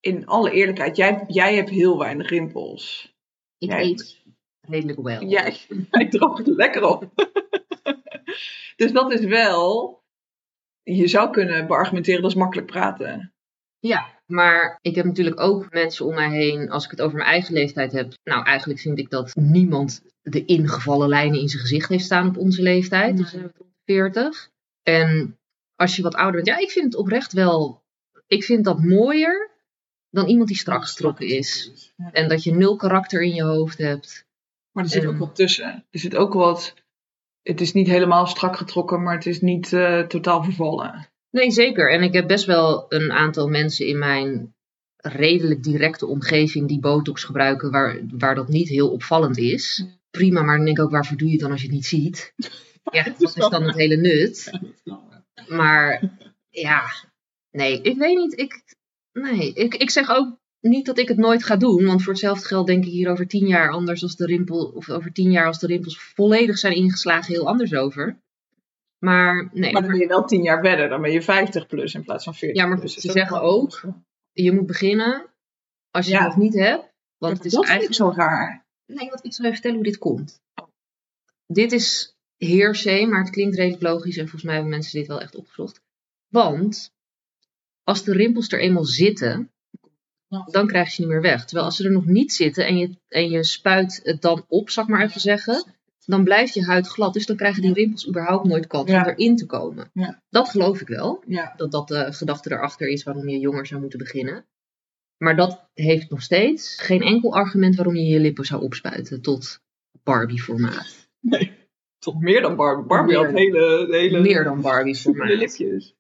in 0.01 0.27
alle 0.27 0.51
eerlijkheid, 0.51 0.97
jij, 0.97 1.25
jij 1.27 1.55
hebt 1.57 1.71
heel 1.71 1.99
weinig 1.99 2.29
rimpels. 2.29 3.15
Ik 3.59 3.69
Jij- 3.71 3.83
eet 3.83 4.23
redelijk 4.61 5.01
wel. 5.03 5.25
Jij, 5.25 5.57
jij 5.91 6.09
droogt 6.09 6.39
het 6.47 6.57
lekker 6.57 6.85
op. 6.85 7.09
dus 8.81 8.93
dat 8.93 9.13
is 9.13 9.25
wel, 9.25 9.99
je 10.83 11.09
zou 11.09 11.31
kunnen 11.31 11.67
beargumenteren, 11.67 12.23
dat 12.23 12.31
is 12.31 12.37
makkelijk 12.37 12.67
praten. 12.67 13.33
Ja, 13.79 14.21
maar 14.27 14.79
ik 14.83 14.95
heb 14.95 15.05
natuurlijk 15.05 15.41
ook 15.41 15.71
mensen 15.71 16.07
om 16.07 16.15
mij 16.15 16.31
heen, 16.31 16.71
als 16.71 16.85
ik 16.85 16.91
het 16.91 17.01
over 17.01 17.17
mijn 17.17 17.29
eigen 17.29 17.55
leeftijd 17.55 17.93
heb. 17.93 18.13
Nou, 18.25 18.45
eigenlijk 18.45 18.81
vind 18.81 18.99
ik 18.99 19.11
dat 19.11 19.35
niemand 19.35 20.03
de 20.23 20.45
ingevallen 20.45 21.09
lijnen 21.09 21.41
in 21.41 21.49
zijn 21.49 21.63
gezicht 21.63 21.89
heeft 21.89 22.05
staan 22.05 22.29
op 22.29 22.37
onze 22.37 22.63
leeftijd. 22.63 23.17
Dus 23.17 23.33
hebben 23.33 23.53
we 23.57 23.65
de 23.65 23.93
40. 23.93 24.51
En 24.83 25.39
als 25.77 25.97
je 25.97 26.03
wat 26.03 26.15
ouder 26.15 26.43
bent, 26.43 26.47
ja, 26.47 26.59
ik 26.65 26.71
vind 26.71 26.85
het 26.85 26.97
oprecht 26.97 27.33
wel. 27.33 27.83
Ik 28.27 28.45
vind 28.45 28.65
dat 28.65 28.83
mooier 28.83 29.51
dan 30.11 30.27
iemand 30.27 30.49
die 30.49 30.57
strak 30.57 30.85
getrokken 30.85 31.27
is. 31.27 31.71
Ja. 31.97 32.13
En 32.13 32.29
dat 32.29 32.43
je 32.43 32.55
nul 32.55 32.77
karakter 32.77 33.23
in 33.23 33.35
je 33.35 33.43
hoofd 33.43 33.79
hebt. 33.79 34.25
Maar 34.73 34.85
er 34.85 34.91
zit 34.91 35.03
En- 35.03 35.09
ook 35.09 35.19
wat 35.19 35.35
tussen. 35.35 35.87
Er 35.91 35.99
zit 35.99 36.17
ook 36.17 36.33
wat, 36.33 36.75
het 37.51 37.61
is 37.61 37.73
niet 37.73 37.87
helemaal 37.87 38.27
strak 38.27 38.57
getrokken, 38.57 39.03
maar 39.03 39.15
het 39.15 39.27
is 39.27 39.41
niet 39.41 39.73
eh, 39.73 40.01
totaal 40.01 40.45
vervallen. 40.45 41.09
Nee, 41.31 41.51
zeker. 41.51 41.93
En 41.93 42.03
ik 42.03 42.13
heb 42.13 42.27
best 42.27 42.45
wel 42.45 42.87
een 42.89 43.13
aantal 43.13 43.49
mensen 43.49 43.87
in 43.87 43.99
mijn 43.99 44.55
redelijk 44.97 45.63
directe 45.63 46.07
omgeving 46.07 46.69
die 46.69 46.81
botox 46.81 47.25
gebruiken, 47.25 47.71
waar, 47.71 48.01
waar 48.11 48.35
dat 48.35 48.49
niet 48.49 48.69
heel 48.69 48.91
opvallend 48.91 49.39
is. 49.39 49.85
Prima, 50.11 50.43
maar 50.43 50.57
dan 50.57 50.65
denk 50.65 50.79
ik 50.79 50.85
ook, 50.85 50.91
waarvoor 50.91 51.17
doe 51.17 51.27
je 51.27 51.33
het 51.33 51.43
dan 51.43 51.51
als 51.51 51.61
je 51.61 51.67
het 51.67 51.77
niet 51.77 51.87
ziet? 51.87 52.33
Ja, 52.93 53.05
dat 53.05 53.37
is 53.37 53.49
dan 53.49 53.63
het 53.63 53.77
hele 53.77 53.97
nut. 53.97 54.51
Maar 55.49 56.03
ja, 56.51 56.83
nee, 57.51 57.81
ik 57.83 57.97
weet 57.97 58.17
niet. 58.17 58.39
Ik, 58.39 58.63
nee, 59.13 59.53
ik, 59.53 59.75
ik 59.75 59.91
zeg 59.91 60.11
ook 60.11 60.40
niet 60.61 60.87
dat 60.87 60.99
ik 60.99 61.09
het 61.09 61.17
nooit 61.17 61.45
ga 61.45 61.57
doen, 61.57 61.85
want 61.85 62.03
voor 62.03 62.13
hetzelfde 62.13 62.47
geld 62.47 62.67
denk 62.67 62.85
ik 62.85 62.91
hier 62.91 63.11
over 63.11 63.27
tien 63.27 63.47
jaar 63.47 63.71
anders 63.71 64.03
als 64.03 64.17
de 64.17 64.27
rimpel, 64.27 64.65
of 64.65 64.89
over 64.91 65.13
tien 65.13 65.31
jaar 65.31 65.47
als 65.47 65.59
de 65.59 65.67
rimpels 65.67 66.01
volledig 66.03 66.59
zijn 66.59 66.75
ingeslagen 66.75 67.33
heel 67.33 67.47
anders 67.47 67.75
over. 67.75 68.17
Maar 68.99 69.49
nee, 69.53 69.73
Maar 69.73 69.83
dan 69.83 69.91
ben 69.91 70.01
je 70.01 70.07
wel 70.07 70.25
tien 70.25 70.43
jaar 70.43 70.61
verder, 70.61 70.89
dan 70.89 71.03
ben 71.03 71.13
je 71.13 71.23
50 71.23 71.67
plus 71.67 71.95
in 71.95 72.05
plaats 72.05 72.25
van 72.25 72.35
40 72.35 72.63
Ja, 72.63 72.67
maar 72.67 72.79
plus. 72.79 72.95
ze 72.95 73.01
Dus 73.01 73.13
zeggen 73.13 73.37
is 73.37 73.43
ook, 73.43 73.83
je 74.33 74.53
moet 74.53 74.67
beginnen 74.67 75.27
als 75.91 76.07
je 76.07 76.13
Ja. 76.13 76.19
het 76.19 76.29
nog 76.29 76.37
niet 76.39 76.55
hebt. 76.55 76.89
Want 77.19 77.37
het 77.37 77.45
is 77.47 77.53
dat 77.53 77.67
vind 77.67 77.81
ik 77.81 77.89
eigenlijk... 77.91 78.17
zo 78.17 78.23
raar. 78.23 78.65
Nee, 78.87 79.09
want 79.09 79.25
ik 79.25 79.33
zal 79.33 79.45
even 79.45 79.53
vertellen 79.57 79.77
hoe 79.77 79.87
dit 79.87 79.99
komt. 79.99 80.41
Dit 81.47 81.73
is 81.73 82.17
heersee, 82.37 83.07
maar 83.07 83.21
het 83.21 83.31
klinkt 83.31 83.57
redelijk 83.57 83.83
logisch 83.83 84.17
en 84.17 84.23
volgens 84.23 84.43
mij 84.43 84.55
hebben 84.55 84.71
mensen 84.73 84.99
dit 84.99 85.09
wel 85.09 85.21
echt 85.21 85.37
opgezocht. 85.37 85.81
Want 86.29 86.93
als 87.85 88.05
de 88.05 88.13
rimpels 88.13 88.49
er 88.49 88.61
eenmaal 88.61 88.85
zitten. 88.85 89.51
Dan 90.51 90.67
krijg 90.67 90.87
je 90.89 90.95
ze 90.95 91.01
niet 91.01 91.11
meer 91.11 91.21
weg. 91.23 91.45
Terwijl 91.45 91.67
als 91.67 91.77
ze 91.77 91.85
er 91.85 91.93
nog 91.93 92.07
niet 92.07 92.33
zitten 92.33 92.67
en 92.67 92.77
je, 92.79 92.91
en 93.09 93.31
je 93.31 93.45
spuit 93.45 94.01
het 94.03 94.23
dan 94.23 94.45
op, 94.49 94.71
zal 94.71 94.83
ik 94.85 94.89
maar 94.91 95.03
even 95.03 95.21
zeggen, 95.21 95.65
dan 96.05 96.25
blijft 96.25 96.55
je 96.55 96.65
huid 96.65 96.87
glad. 96.89 97.13
Dus 97.15 97.27
dan 97.27 97.37
krijgen 97.37 97.63
die 97.63 97.73
rimpels 97.73 98.09
überhaupt 98.09 98.47
nooit 98.47 98.67
kans 98.67 98.91
Ja. 98.91 99.03
om 99.03 99.09
erin 99.09 99.37
te 99.37 99.47
komen. 99.47 99.91
Ja. 99.93 100.23
Dat 100.29 100.49
geloof 100.49 100.81
ik 100.81 100.89
wel 100.89 101.23
Ja. 101.27 101.55
dat 101.57 101.71
dat 101.73 101.89
de 101.89 102.13
gedachte 102.13 102.53
erachter 102.53 102.89
is 102.89 103.03
waarom 103.03 103.29
je 103.29 103.39
jonger 103.39 103.67
zou 103.67 103.81
moeten 103.81 103.99
beginnen. 103.99 104.45
Maar 105.17 105.37
dat 105.37 105.69
heeft 105.75 106.11
nog 106.11 106.23
steeds 106.23 106.81
geen 106.83 107.03
enkel 107.03 107.35
argument 107.35 107.77
waarom 107.77 107.95
je 107.97 108.05
je 108.07 108.21
lippen 108.21 108.45
zou 108.45 108.63
opspuiten 108.63 109.21
tot 109.23 109.61
Barbie-formaat. 110.03 111.09
Nee, 111.21 111.53
tot 111.99 112.21
meer 112.21 112.41
dan 112.41 112.57
Barbie. 112.57 112.87
Barbie 112.87 113.17
Meer 113.17 113.27
had 113.27 113.35
hele, 113.37 113.87
hele, 113.91 114.21
Meer 114.21 114.45
dan 114.45 114.61
Barbie-formaat. 114.61 115.29
lipjes. 115.29 115.95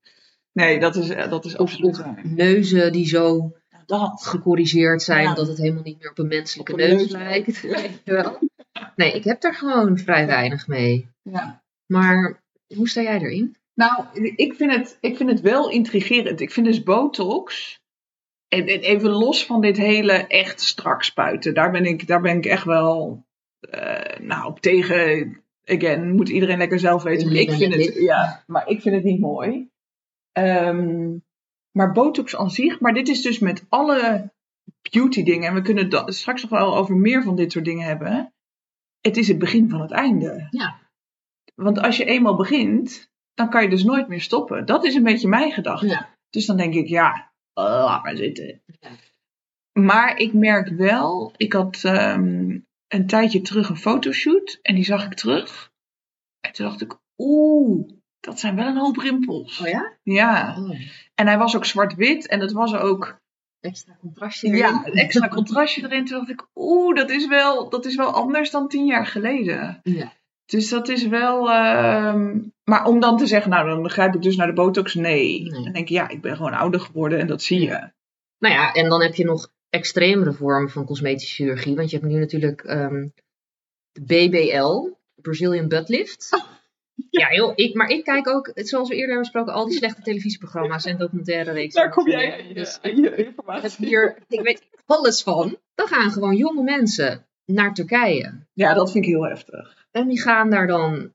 Nee, 0.53 0.81
dat 0.81 0.97
is, 0.97 1.09
eh, 1.09 1.31
dat 1.31 1.45
is 1.45 1.57
absoluut 1.57 1.99
of 1.99 2.23
neuzen 2.23 2.93
die 2.93 3.07
zo 3.07 3.53
Dat. 3.91 4.23
gecorrigeerd 4.23 5.03
zijn 5.03 5.23
Ja. 5.23 5.35
dat 5.35 5.47
het 5.47 5.59
helemaal 5.59 5.83
niet 5.83 5.99
meer 5.99 6.11
op 6.11 6.19
een 6.19 6.29
menselijke 6.29 6.73
Op 6.73 6.79
een 6.79 6.89
neus 6.89 7.01
neus 7.01 7.11
lijkt. 7.11 7.61
Wel? 8.05 8.39
Nee, 8.97 9.13
ik 9.13 9.25
heb 9.25 9.41
daar 9.41 9.55
gewoon 9.55 9.99
vrij 9.99 10.27
weinig 10.27 10.67
mee. 10.67 11.09
Ja. 11.23 11.63
Maar 11.87 12.43
hoe 12.75 12.89
sta 12.89 13.03
jij 13.03 13.21
erin? 13.21 13.57
Nou, 13.75 14.05
ik 14.37 14.55
vind, 14.55 14.73
het, 14.75 14.99
ik 15.01 15.17
vind 15.17 15.31
het 15.31 15.41
wel 15.41 15.71
intrigerend. 15.71 16.41
Ik 16.41 16.51
vind 16.51 16.67
dus 16.67 16.83
botox. 16.83 17.79
En, 18.49 18.67
en 18.67 18.81
even 18.81 19.11
los 19.11 19.47
van 19.47 19.61
dit 19.61 19.77
hele 19.77 20.13
echt 20.13 20.61
strak 20.61 21.03
spuiten. 21.03 21.55
Daar 21.55 21.71
ben 21.71 21.85
ik, 21.85 22.07
daar 22.07 22.21
ben 22.21 22.37
ik 22.37 22.47
echt 22.47 22.65
wel 22.65 23.25
eh, 23.61 24.19
nou, 24.21 24.47
op 24.47 24.61
tegen. 24.61 25.35
Again, 25.65 26.15
moet 26.15 26.29
iedereen 26.29 26.59
lekker 26.59 26.79
zelf 26.79 27.03
weten. 27.03 27.27
Maar 27.27 27.37
ik 27.37 27.51
vind 27.51 27.75
het, 27.75 27.95
ja, 27.95 28.45
maar 28.47 28.69
ik 28.69 28.81
vind 28.81 28.95
het 28.95 29.05
niet 29.05 29.21
mooi. 29.21 29.69
Ehm, 30.33 31.17
maar 31.71 31.93
botox 31.93 32.37
aan 32.37 32.51
zich. 32.51 32.81
Maar 32.81 32.95
dit 32.95 33.09
is 33.09 33.23
dus 33.23 33.39
met 33.39 33.65
alle 33.69 34.33
beauty 34.91 35.23
dingen. 35.23 35.49
En 35.49 35.55
we 35.55 35.63
kunnen 35.63 36.13
straks 36.13 36.43
nog 36.43 36.51
wel 36.51 36.77
over 36.77 36.97
meer 36.97 37.23
van 37.23 37.37
dit 37.37 37.53
soort 37.53 37.65
dingen 37.65 37.87
hebben. 37.87 38.33
Het 39.01 39.17
is 39.17 39.29
het 39.29 39.39
begin 39.39 39.69
van 39.69 39.81
het 39.81 39.91
einde. 39.91 40.47
Ja. 40.51 40.81
Want 41.55 41.81
als 41.81 41.97
je 41.97 42.05
eenmaal 42.05 42.37
begint, 42.37 43.11
dan 43.35 43.51
kan 43.51 43.63
je 43.63 43.69
dus 43.69 43.85
nooit 43.85 44.09
meer 44.09 44.21
stoppen. 44.21 44.67
Dat 44.67 44.85
is 44.85 44.95
een 44.95 45.03
beetje 45.03 45.29
mijn 45.29 45.53
gedachte. 45.53 45.87
Ja. 45.87 46.15
Dus 46.31 46.47
dan 46.47 46.57
denk 46.57 46.75
ik, 46.75 46.87
ja, 46.87 47.33
laat 47.53 48.03
maar 48.03 48.17
zitten. 48.17 48.63
Maar 49.73 50.17
ik 50.17 50.33
merk 50.33 50.69
wel, 50.69 51.33
ik 51.37 51.53
had 51.53 51.85
ehm, 51.85 52.59
een 52.89 53.07
tijdje 53.07 53.41
terug 53.41 53.69
een 53.69 53.77
fotoshoot 53.77 54.59
en 54.63 54.75
die 54.75 54.85
zag 54.85 55.05
ik 55.05 55.15
terug. 55.15 55.73
En 56.41 56.53
toen 56.53 56.67
dacht 56.67 56.81
ik, 56.81 56.99
oeh, 57.17 57.89
dat 58.21 58.41
zijn 58.41 58.57
wel 58.57 58.67
een 58.67 58.77
hoop 58.77 58.97
rimpels. 58.97 59.61
Oh 59.61 59.69
ja? 59.69 59.93
Ja. 60.03 60.57
Oh. 60.59 60.81
En 61.15 61.27
hij 61.27 61.39
was 61.39 61.57
ook 61.57 61.65
zwart-wit 61.65 62.27
en 62.27 62.41
het 62.41 62.53
was 62.53 62.75
ook 62.75 63.19
Extra 63.61 63.97
contrastje 64.01 64.47
erin. 64.47 64.59
ja, 64.59 64.83
een 64.85 64.93
extra 64.93 65.29
contrastje 65.29 65.83
erin. 65.83 66.05
Toen 66.05 66.19
dacht 66.19 66.31
ik, 66.31 66.47
oeh, 66.55 66.97
dat 66.97 67.11
is 67.11 67.27
wel, 67.27 67.69
dat 67.69 67.85
is 67.85 67.97
wel 67.97 68.13
anders 68.13 68.51
dan 68.51 68.69
tien 68.69 68.87
jaar 68.87 69.07
geleden. 69.07 69.81
Ja. 69.83 70.13
Dus 70.47 70.69
dat 70.69 70.89
is 70.89 71.07
wel. 71.07 71.51
ehm, 71.51 72.39
maar 72.65 72.85
om 72.85 73.01
dan 73.01 73.17
te 73.17 73.27
zeggen, 73.27 73.51
nou 73.51 73.69
dan 73.69 73.91
grijp 73.91 74.15
ik 74.15 74.23
dus 74.23 74.37
naar 74.37 74.47
de 74.47 74.53
botox. 74.53 74.95
Nee. 74.95 75.43
Nee. 75.43 75.51
Dan 75.51 75.63
denk 75.63 75.77
ik, 75.77 75.89
ja, 75.89 76.09
ik 76.09 76.21
ben 76.21 76.37
gewoon 76.37 76.53
ouder 76.53 76.81
geworden 76.81 77.19
en 77.19 77.27
dat 77.27 77.43
zie 77.43 77.61
je. 77.61 77.91
Nou 78.39 78.55
ja, 78.55 78.73
en 78.73 78.89
dan 78.89 79.03
heb 79.03 79.15
je 79.15 79.25
nog 79.25 79.53
extremere 79.69 80.33
vormen 80.33 80.71
van 80.71 80.85
cosmetische 80.85 81.35
chirurgie. 81.35 81.77
Want 81.77 81.91
je 81.91 81.97
hebt 81.99 82.09
nu 82.13 82.19
natuurlijk 82.19 82.63
ehm, 82.63 83.07
de 83.93 84.03
BBL, 84.03 84.89
Brazilian 85.15 85.69
Butt 85.69 85.89
Lift. 85.89 86.31
Ja, 87.11 87.33
joh, 87.35 87.53
ik, 87.55 87.75
maar 87.75 87.89
ik 87.89 88.05
kijk 88.05 88.29
ook, 88.29 88.51
zoals 88.55 88.89
we 88.89 88.95
eerder 88.95 89.15
hebben 89.15 89.31
besproken, 89.33 89.53
al 89.53 89.67
die 89.69 89.77
slechte 89.77 90.03
televisieprogramma's 90.03 90.85
en 90.85 90.99
documentaire 90.99 91.53
reeksen. 91.53 91.83
Daar 91.83 91.91
kom 91.91 92.09
jij 92.09 92.51
Dus 92.55 92.79
je, 92.83 93.03
heb 93.03 93.19
informatie. 93.19 93.87
hier, 93.87 94.17
ik 94.29 94.41
weet 94.41 94.63
alles 94.87 95.23
van. 95.23 95.57
Dan 95.75 95.87
gaan 95.89 96.11
gewoon 96.11 96.37
jonge 96.37 96.63
mensen 96.63 97.27
naar 97.45 97.75
Turkije. 97.75 98.47
Ja, 98.53 98.75
dat 98.75 98.93
vind 98.93 99.05
ik 99.05 99.11
heel 99.11 99.25
heftig. 99.29 99.87
En 99.91 100.09
die 100.09 100.21
gaan 100.21 100.51
daar 100.51 100.67
dan 100.67 101.13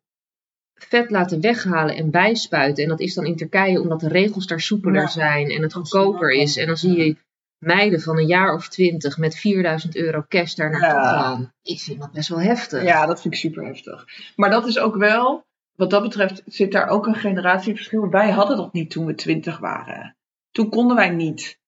vet 0.73 1.09
laten 1.11 1.41
weghalen 1.41 1.95
en 1.95 2.11
bijspuiten. 2.11 2.83
En 2.83 2.89
dat 2.89 2.99
is 2.99 3.13
dan 3.13 3.25
in 3.25 3.35
Turkije 3.35 3.81
omdat 3.81 3.99
de 3.99 4.07
regels 4.07 4.47
daar 4.47 4.61
soepeler 4.61 5.01
Ja. 5.01 5.07
zijn 5.07 5.49
en 5.49 5.61
het 5.61 5.73
goedkoper 5.73 6.31
is. 6.31 6.57
En 6.57 6.67
dan 6.67 6.77
zie 6.77 6.97
je 6.97 7.15
meiden 7.57 8.01
van 8.01 8.17
een 8.17 8.27
jaar 8.27 8.53
of 8.53 8.67
twintig 8.69 9.17
met 9.17 9.35
4000 9.35 9.95
euro 9.95 10.25
cash 10.27 10.53
daar 10.53 10.69
naartoe 10.69 10.99
Ja. 10.99 11.19
gaan. 11.19 11.53
Ik 11.63 11.79
vind 11.79 11.99
dat 11.99 12.11
best 12.11 12.29
wel 12.29 12.39
heftig. 12.41 12.83
Ja, 12.83 13.05
dat 13.05 13.21
vind 13.21 13.33
ik 13.33 13.39
super 13.39 13.65
heftig. 13.65 14.05
Maar 14.35 14.49
dat 14.49 14.67
is 14.67 14.79
ook 14.79 14.95
wel, 14.95 15.45
wat 15.75 15.89
dat 15.89 16.03
betreft, 16.03 16.41
zit 16.45 16.71
daar 16.71 16.87
ook 16.87 17.07
een 17.07 17.15
generatieverschil. 17.15 18.09
Wij 18.09 18.31
hadden 18.31 18.57
dat 18.57 18.73
niet 18.73 18.89
toen 18.89 19.05
we 19.05 19.15
twintig 19.15 19.57
waren. 19.57 20.15
Toen 20.51 20.69
konden 20.69 20.95
wij 20.95 21.09
niet. 21.09 21.59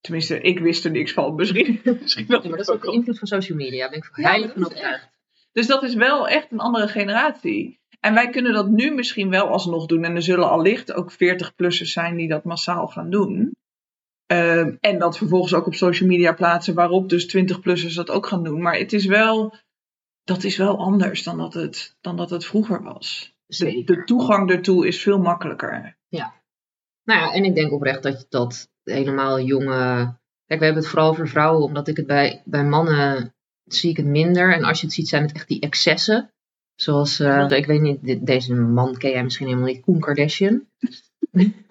Tenminste, 0.00 0.40
ik 0.40 0.58
wist 0.58 0.84
er 0.84 0.90
niks 0.90 1.12
van. 1.12 1.34
Misschien, 1.34 1.80
misschien 2.00 2.26
wel. 2.26 2.42
Ja, 2.42 2.48
maar 2.48 2.58
dat 2.58 2.68
is 2.68 2.74
ook 2.74 2.82
de 2.82 2.92
invloed 2.92 3.18
van 3.18 3.28
social 3.28 3.58
media. 3.58 3.88
Ben 3.88 3.98
ik 3.98 4.10
Ja, 4.14 4.28
heilig 4.28 4.46
dat 4.46 4.56
van 4.56 4.64
overtuigd. 4.64 5.08
Dus 5.52 5.66
dat 5.66 5.82
is 5.82 5.94
wel 5.94 6.28
echt 6.28 6.52
een 6.52 6.60
andere 6.60 6.88
generatie. 6.88 7.80
En 8.00 8.14
wij 8.14 8.30
kunnen 8.30 8.52
dat 8.52 8.68
nu 8.68 8.94
misschien 8.94 9.30
wel 9.30 9.46
alsnog 9.46 9.86
doen. 9.86 10.04
En 10.04 10.14
er 10.14 10.22
zullen 10.22 10.50
allicht 10.50 10.92
ook 10.92 11.12
40-plussers 11.12 11.92
zijn 11.92 12.16
die 12.16 12.28
dat 12.28 12.44
massaal 12.44 12.86
gaan 12.86 13.10
doen. 13.10 13.56
Ehm, 14.26 14.76
en 14.80 14.98
dat 14.98 15.18
vervolgens 15.18 15.54
ook 15.54 15.66
op 15.66 15.74
social 15.74 16.08
media 16.08 16.32
plaatsen, 16.32 16.74
waarop 16.74 17.08
dus 17.08 17.36
20-plussers 17.36 17.94
dat 17.94 18.10
ook 18.10 18.26
gaan 18.26 18.44
doen. 18.44 18.62
Maar 18.62 18.78
het 18.78 18.92
is 18.92 19.06
wel, 19.06 19.54
dat 20.24 20.44
is 20.44 20.56
wel 20.56 20.78
anders 20.78 21.22
dan 21.22 21.38
dat 21.38 21.54
het, 21.54 21.96
dan 22.00 22.16
dat 22.16 22.30
het 22.30 22.46
vroeger 22.46 22.82
was. 22.82 23.34
De, 23.58 23.82
de 23.84 24.04
toegang 24.04 24.50
ertoe 24.50 24.86
is 24.86 25.02
veel 25.02 25.18
makkelijker. 25.18 25.98
Nou 27.04 27.20
ja, 27.20 27.32
en 27.32 27.44
ik 27.44 27.54
denk 27.54 27.72
oprecht 27.72 28.02
dat 28.02 28.26
dat 28.28 28.70
helemaal 28.82 29.40
jonge. 29.40 30.18
Kijk, 30.46 30.60
we 30.60 30.64
hebben 30.64 30.82
het 30.82 30.92
vooral 30.92 31.14
voor 31.14 31.28
vrouwen, 31.28 31.62
omdat 31.62 31.88
ik 31.88 31.96
het 31.96 32.06
bij, 32.06 32.42
bij 32.44 32.64
mannen 32.64 33.34
zie 33.64 33.90
ik 33.90 33.96
het 33.96 34.06
minder. 34.06 34.54
En 34.54 34.64
als 34.64 34.80
je 34.80 34.86
het 34.86 34.94
ziet, 34.94 35.08
zijn 35.08 35.22
het 35.22 35.32
echt 35.32 35.48
die 35.48 35.60
excessen. 35.60 36.32
Zoals, 36.74 37.20
eh, 37.20 37.50
ik 37.50 37.66
weet 37.66 37.80
niet, 37.80 38.26
deze 38.26 38.54
man 38.54 38.96
ken 38.96 39.10
jij 39.10 39.22
misschien 39.22 39.46
helemaal 39.46 39.68
niet, 39.68 39.80
Koen 39.80 40.00
Kardashian. 40.00 40.66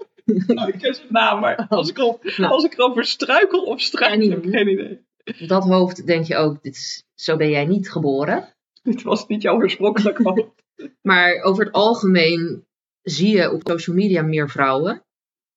Nou, 0.47 0.67
ik 0.67 0.79
ken 0.79 0.93
zijn 0.95 1.07
naam, 1.09 1.39
maar 1.39 1.65
als 1.69 1.89
ik, 1.89 1.97
al, 1.97 2.19
Nou. 2.37 2.51
als 2.51 2.63
ik 2.63 2.73
erover 2.73 3.05
struikel 3.05 3.63
of 3.63 3.81
struikel, 3.81 4.21
Ja, 4.21 4.29
heb 4.29 4.37
ik 4.37 4.45
niet. 4.45 4.53
geen 4.53 4.67
idee. 4.67 5.47
Dat 5.47 5.63
hoofd 5.63 6.05
denk 6.07 6.25
je 6.25 6.35
ook, 6.35 6.63
dit 6.63 6.75
is, 6.75 7.03
zo 7.15 7.35
ben 7.35 7.49
jij 7.49 7.65
niet 7.65 7.91
geboren. 7.91 8.53
Dit 8.83 9.01
was 9.01 9.27
niet 9.27 9.41
jouw 9.41 9.55
oorspronkelijke 9.55 10.23
hoofd. 10.29 10.63
Maar 11.01 11.41
over 11.41 11.65
het 11.65 11.73
algemeen 11.73 12.65
zie 13.01 13.35
je 13.37 13.51
op 13.51 13.61
social 13.69 13.95
media 13.95 14.21
meer 14.21 14.49
vrouwen. 14.49 15.03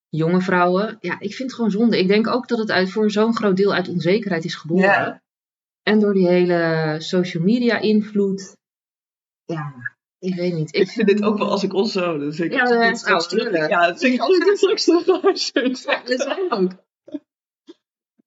Jonge 0.08 0.40
vrouwen. 0.40 0.96
Ja, 1.00 1.20
ik 1.20 1.34
vind 1.34 1.48
het 1.48 1.54
gewoon 1.54 1.70
zonde. 1.70 1.98
Ik 1.98 2.08
denk 2.08 2.26
ook 2.26 2.48
dat 2.48 2.58
het 2.58 2.70
uit, 2.70 2.90
voor 2.90 3.10
zo'n 3.10 3.36
groot 3.36 3.56
deel 3.56 3.74
uit 3.74 3.88
onzekerheid 3.88 4.44
is 4.44 4.54
geboren. 4.54 4.84
Ja. 4.84 5.22
En 5.82 5.98
door 6.00 6.12
die 6.14 6.28
hele 6.28 6.96
social 6.98 7.42
media 7.42 7.78
invloed. 7.78 8.56
Ja, 9.44 9.74
ik 10.18 10.34
weet 10.34 10.54
niet. 10.54 10.74
Ik 10.76 10.88
vind 10.88 11.06
dit 11.08 11.22
ook 11.22 11.38
wel 11.38 11.50
als 11.50 11.62
ik 11.62 11.72
ons 11.74 11.92
zo. 11.92 12.30
Zeg 12.30 12.46
ik 12.46 12.52
Ja, 12.52 12.64
dat 12.64 12.92
is 12.92 12.98
straks 13.06 13.28
terug. 13.28 13.68
Ja, 13.68 13.86
dat 13.86 14.00
zeg 14.00 14.12
ik 14.12 14.20
als 14.20 14.36
ik 14.36 14.44
dit 14.44 14.58
straks 14.58 14.84
terug. 14.84 15.80
Dat 16.04 16.20
zijn 16.20 16.52
ook. 16.52 16.70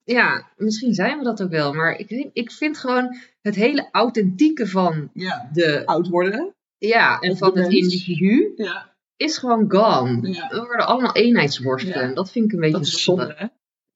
Ja, 0.03 0.51
misschien 0.57 0.93
zijn 0.93 1.17
we 1.17 1.23
dat 1.23 1.41
ook 1.43 1.49
wel. 1.49 1.73
Maar 1.73 1.99
ik, 1.99 2.29
ik 2.33 2.51
vind 2.51 2.77
gewoon 2.77 3.15
het 3.41 3.55
hele 3.55 3.89
authentieke 3.91 4.67
van 4.67 5.09
Ja. 5.13 5.49
de. 5.53 5.85
Oud 5.85 6.07
worden. 6.07 6.54
Ja, 6.77 7.19
en 7.19 7.37
van 7.37 7.57
het 7.57 7.73
individu 7.73 8.53
Ja. 8.55 8.95
is 9.15 9.37
gewoon 9.37 9.71
gone. 9.71 10.31
Ja. 10.33 10.47
We 10.47 10.57
worden 10.57 10.87
allemaal 10.87 11.15
eenheidsworsten. 11.15 12.15
Dat 12.15 12.31
vind 12.31 12.45
ik 12.45 12.51
een 12.51 12.59
beetje 12.59 12.77
Dat 12.77 12.85
is 12.85 13.03
zonde. 13.03 13.21
zonde, 13.21 13.35
hè? 13.37 13.45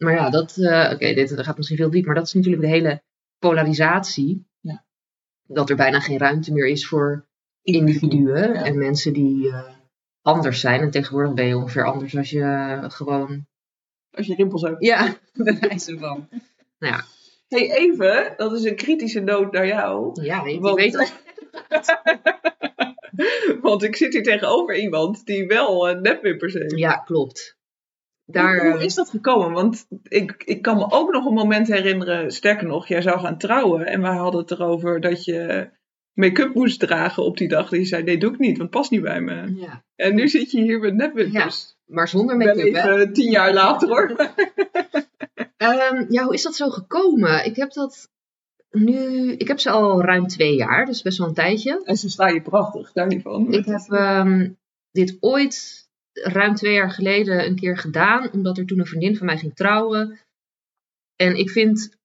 Maar 0.06 0.14
ja, 0.14 0.30
dat, 0.30 0.58
eh, 0.58 0.92
oké, 0.94 1.14
dit 1.14 1.34
gaat 1.42 1.56
misschien 1.58 1.78
veel 1.78 1.90
diep, 1.90 2.06
maar 2.06 2.16
dat 2.16 2.28
is 2.28 2.34
natuurlijk 2.34 2.64
de 2.64 2.70
hele 2.70 3.02
polarisatie. 3.40 4.48
Ja. 4.60 4.86
Dat 5.44 5.70
er 5.70 5.76
bijna 5.76 6.00
geen 6.00 6.18
ruimte 6.18 6.54
meer 6.54 6.68
is 6.68 6.88
voor 6.88 7.28
individuen 7.62 8.54
en 8.56 8.78
mensen 8.78 9.14
die 9.14 9.50
eh, 9.52 9.64
anders 10.22 10.60
zijn. 10.60 10.82
En 10.82 10.92
tegenwoordig 10.92 11.34
ben 11.34 11.46
je 11.46 11.58
ongeveer 11.58 11.86
anders 11.86 12.18
als 12.18 12.30
je 12.30 12.42
eh, 12.42 12.90
gewoon. 12.90 13.48
Als 14.12 14.28
je 14.28 14.36
rimpels 14.36 14.62
hebt. 14.62 14.84
Ja, 14.84 15.16
bij 15.44 15.58
wijze 15.60 15.98
van. 15.98 16.28
Nou 16.80 16.94
ja, 16.94 17.04
hey, 17.48 17.72
even. 17.72 18.34
Dat 18.38 18.54
is 18.54 18.64
een 18.64 18.76
kritische 18.76 19.20
noot 19.20 19.52
naar 19.52 19.68
jou. 19.68 20.24
ja 20.24 20.44
weet, 20.44 20.54
je 20.54 20.60
Want- 20.60 20.76
weet 20.78 20.96
al. 20.98 21.06
Want 23.62 23.84
ik 23.84 23.96
zit 23.96 24.14
hier 24.14 24.24
tegenover 24.24 24.78
iemand 24.78 25.26
die 25.26 25.48
wel 25.48 25.90
uh, 25.90 26.02
nepwimpers 26.02 26.54
heeft. 26.54 26.78
Ja, 26.78 26.96
klopt. 26.96 27.58
Daar, 28.26 28.62
Hoe, 28.62 28.72
hoe 28.72 28.84
is 28.84 28.96
dat 28.96 29.10
gekomen? 29.10 29.52
Want 29.52 29.88
ik, 30.04 30.44
ik 30.46 30.62
kan 30.62 30.78
me 30.78 30.92
ook 30.92 31.12
nog 31.12 31.26
een 31.26 31.34
moment 31.34 31.68
herinneren. 31.68 32.32
Sterker 32.32 32.68
nog, 32.68 32.88
jij 32.88 33.02
zou 33.02 33.20
gaan 33.20 33.38
trouwen. 33.38 33.86
En 33.86 34.02
wij 34.02 34.16
hadden 34.16 34.42
het 34.42 34.52
erover 34.52 35.02
dat 35.02 35.26
je 35.26 35.70
make-up 36.14 36.54
moest 36.54 36.80
dragen 36.80 37.24
op 37.24 37.38
die 37.38 37.48
dag. 37.48 37.72
En 37.72 37.80
je 37.80 37.86
zei, 37.86 38.04
nee, 38.04 38.18
doe 38.18 38.34
ik 38.34 38.40
niet, 38.40 38.58
want 38.58 38.70
het 38.70 38.80
past 38.80 38.92
niet 38.92 39.02
bij 39.02 39.22
me. 39.22 39.56
ja. 39.56 39.84
En 39.96 40.16
nu 40.16 40.28
zit 40.28 40.52
je 40.52 40.62
hier 40.62 40.80
met 40.80 40.94
nepwimpers. 40.94 41.78
Maar 41.86 42.08
zonder 42.08 42.38
make-up, 42.38 42.74
hè? 42.74 43.12
tien 43.12 43.32
jaar 43.32 43.54
later 43.54 43.88
hoor. 43.88 44.16
Ehm, 45.58 46.06
ja, 46.10 46.24
hoe 46.24 46.34
is 46.34 46.44
dat 46.44 46.56
zo 46.56 46.70
gekomen? 46.70 47.46
Ik 47.46 47.56
heb 47.56 47.72
dat 47.72 48.10
nu... 48.72 49.32
Ik 49.32 49.48
heb 49.48 49.60
ze 49.60 49.70
al 49.70 50.02
ruim 50.02 50.28
twee 50.28 50.56
jaar, 50.56 50.86
dus 50.86 51.02
best 51.02 51.18
wel 51.18 51.28
een 51.28 51.34
tijdje. 51.34 51.82
En 51.84 51.98
ze 51.98 52.10
staan 52.10 52.34
je 52.34 52.42
prachtig, 52.42 52.92
daar 52.92 53.08
niet 53.08 53.22
van. 53.22 53.54
Ik 53.54 53.66
heb 53.66 53.82
ehm, 53.90 54.50
dit 54.92 55.18
ooit 55.20 55.88
ruim 56.14 56.56
twee 56.56 56.74
jaar 56.74 56.92
geleden 56.92 57.46
een 57.46 57.56
keer 57.56 57.78
gedaan, 57.78 58.32
omdat 58.32 58.58
er 58.58 58.66
toen 58.66 58.80
een 58.80 58.86
vriendin 58.86 59.18
van 59.18 59.26
mij 59.26 59.38
ging 59.38 59.56
trouwen. 59.56 60.20
En 61.16 61.36
ik 61.36 61.50
vind 61.50 61.98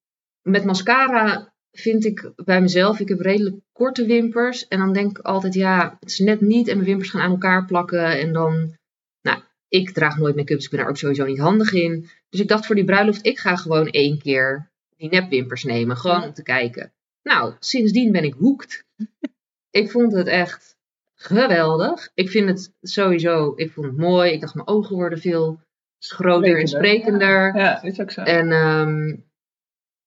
met 0.43 0.65
mascara 0.65 1.53
vind 1.73 2.05
ik 2.05 2.33
bij 2.37 2.61
mezelf, 2.61 3.01
ik 3.01 3.09
heb 3.09 3.21
redelijk 3.21 3.57
korte 3.73 4.07
wimpers. 4.07 4.69
En 4.69 4.79
dan 4.79 4.93
denk 4.93 5.19
ik 5.19 5.25
altijd, 5.25 5.55
ja, 5.55 5.97
het 6.01 6.11
is 6.11 6.19
net 6.19 6.41
niet. 6.41 6.69
En 6.69 6.75
mijn 6.75 6.89
wimpers 6.89 7.11
gaan 7.11 7.21
aan 7.21 7.31
elkaar 7.31 7.65
plakken. 7.65 8.19
En 8.19 8.33
dan, 8.33 8.77
nou, 9.23 9.43
ik 9.69 9.91
draag 9.91 10.19
nooit 10.19 10.37
make-up, 10.37 10.57
dus 10.57 10.65
ik 10.65 10.71
ben 10.71 10.81
daar 10.81 10.89
ook 10.89 10.97
sowieso 10.97 11.25
niet 11.25 11.39
handig 11.39 11.73
in. 11.73 12.09
Dus 12.29 12.41
ik 12.41 12.49
dacht 12.49 12.67
voor 12.67 12.75
die 12.75 12.85
bruiloft, 12.85 13.27
ik 13.27 13.39
ga 13.39 13.57
gewoon 13.57 13.89
één 13.89 14.19
keer 14.19 14.71
die 15.11 15.21
nepwimpers 15.21 15.65
nemen. 15.65 15.97
Gewoon 15.97 16.23
om 16.23 16.33
te 16.33 16.43
kijken. 16.43 16.93
Nou, 17.23 17.55
sindsdien 17.59 18.13
ben 18.13 18.25
ik 18.25 18.35
hoekt. 18.35 18.85
ik 19.71 19.91
vond 19.91 20.13
het 20.13 20.27
echt 20.27 20.77
geweldig. 21.15 22.11
Ik 22.15 22.31
vind 22.31 22.49
het 22.49 22.73
sowieso, 22.81 23.53
ik 23.57 23.71
vond 23.73 23.87
het 23.87 23.97
mooi. 23.97 24.33
Ik 24.33 24.41
dacht, 24.41 24.55
mijn 24.55 24.67
ogen 24.69 24.97
worden 24.97 25.19
veel 25.19 25.61
groter 25.99 26.61
en 26.61 26.69
Sprekender, 26.69 27.53
sprekender. 27.53 27.57
Ja, 27.57 27.83
is 27.83 28.01
ook 28.01 28.11
zo. 28.11 28.21
En 28.23 28.53
ehm, 28.53 29.17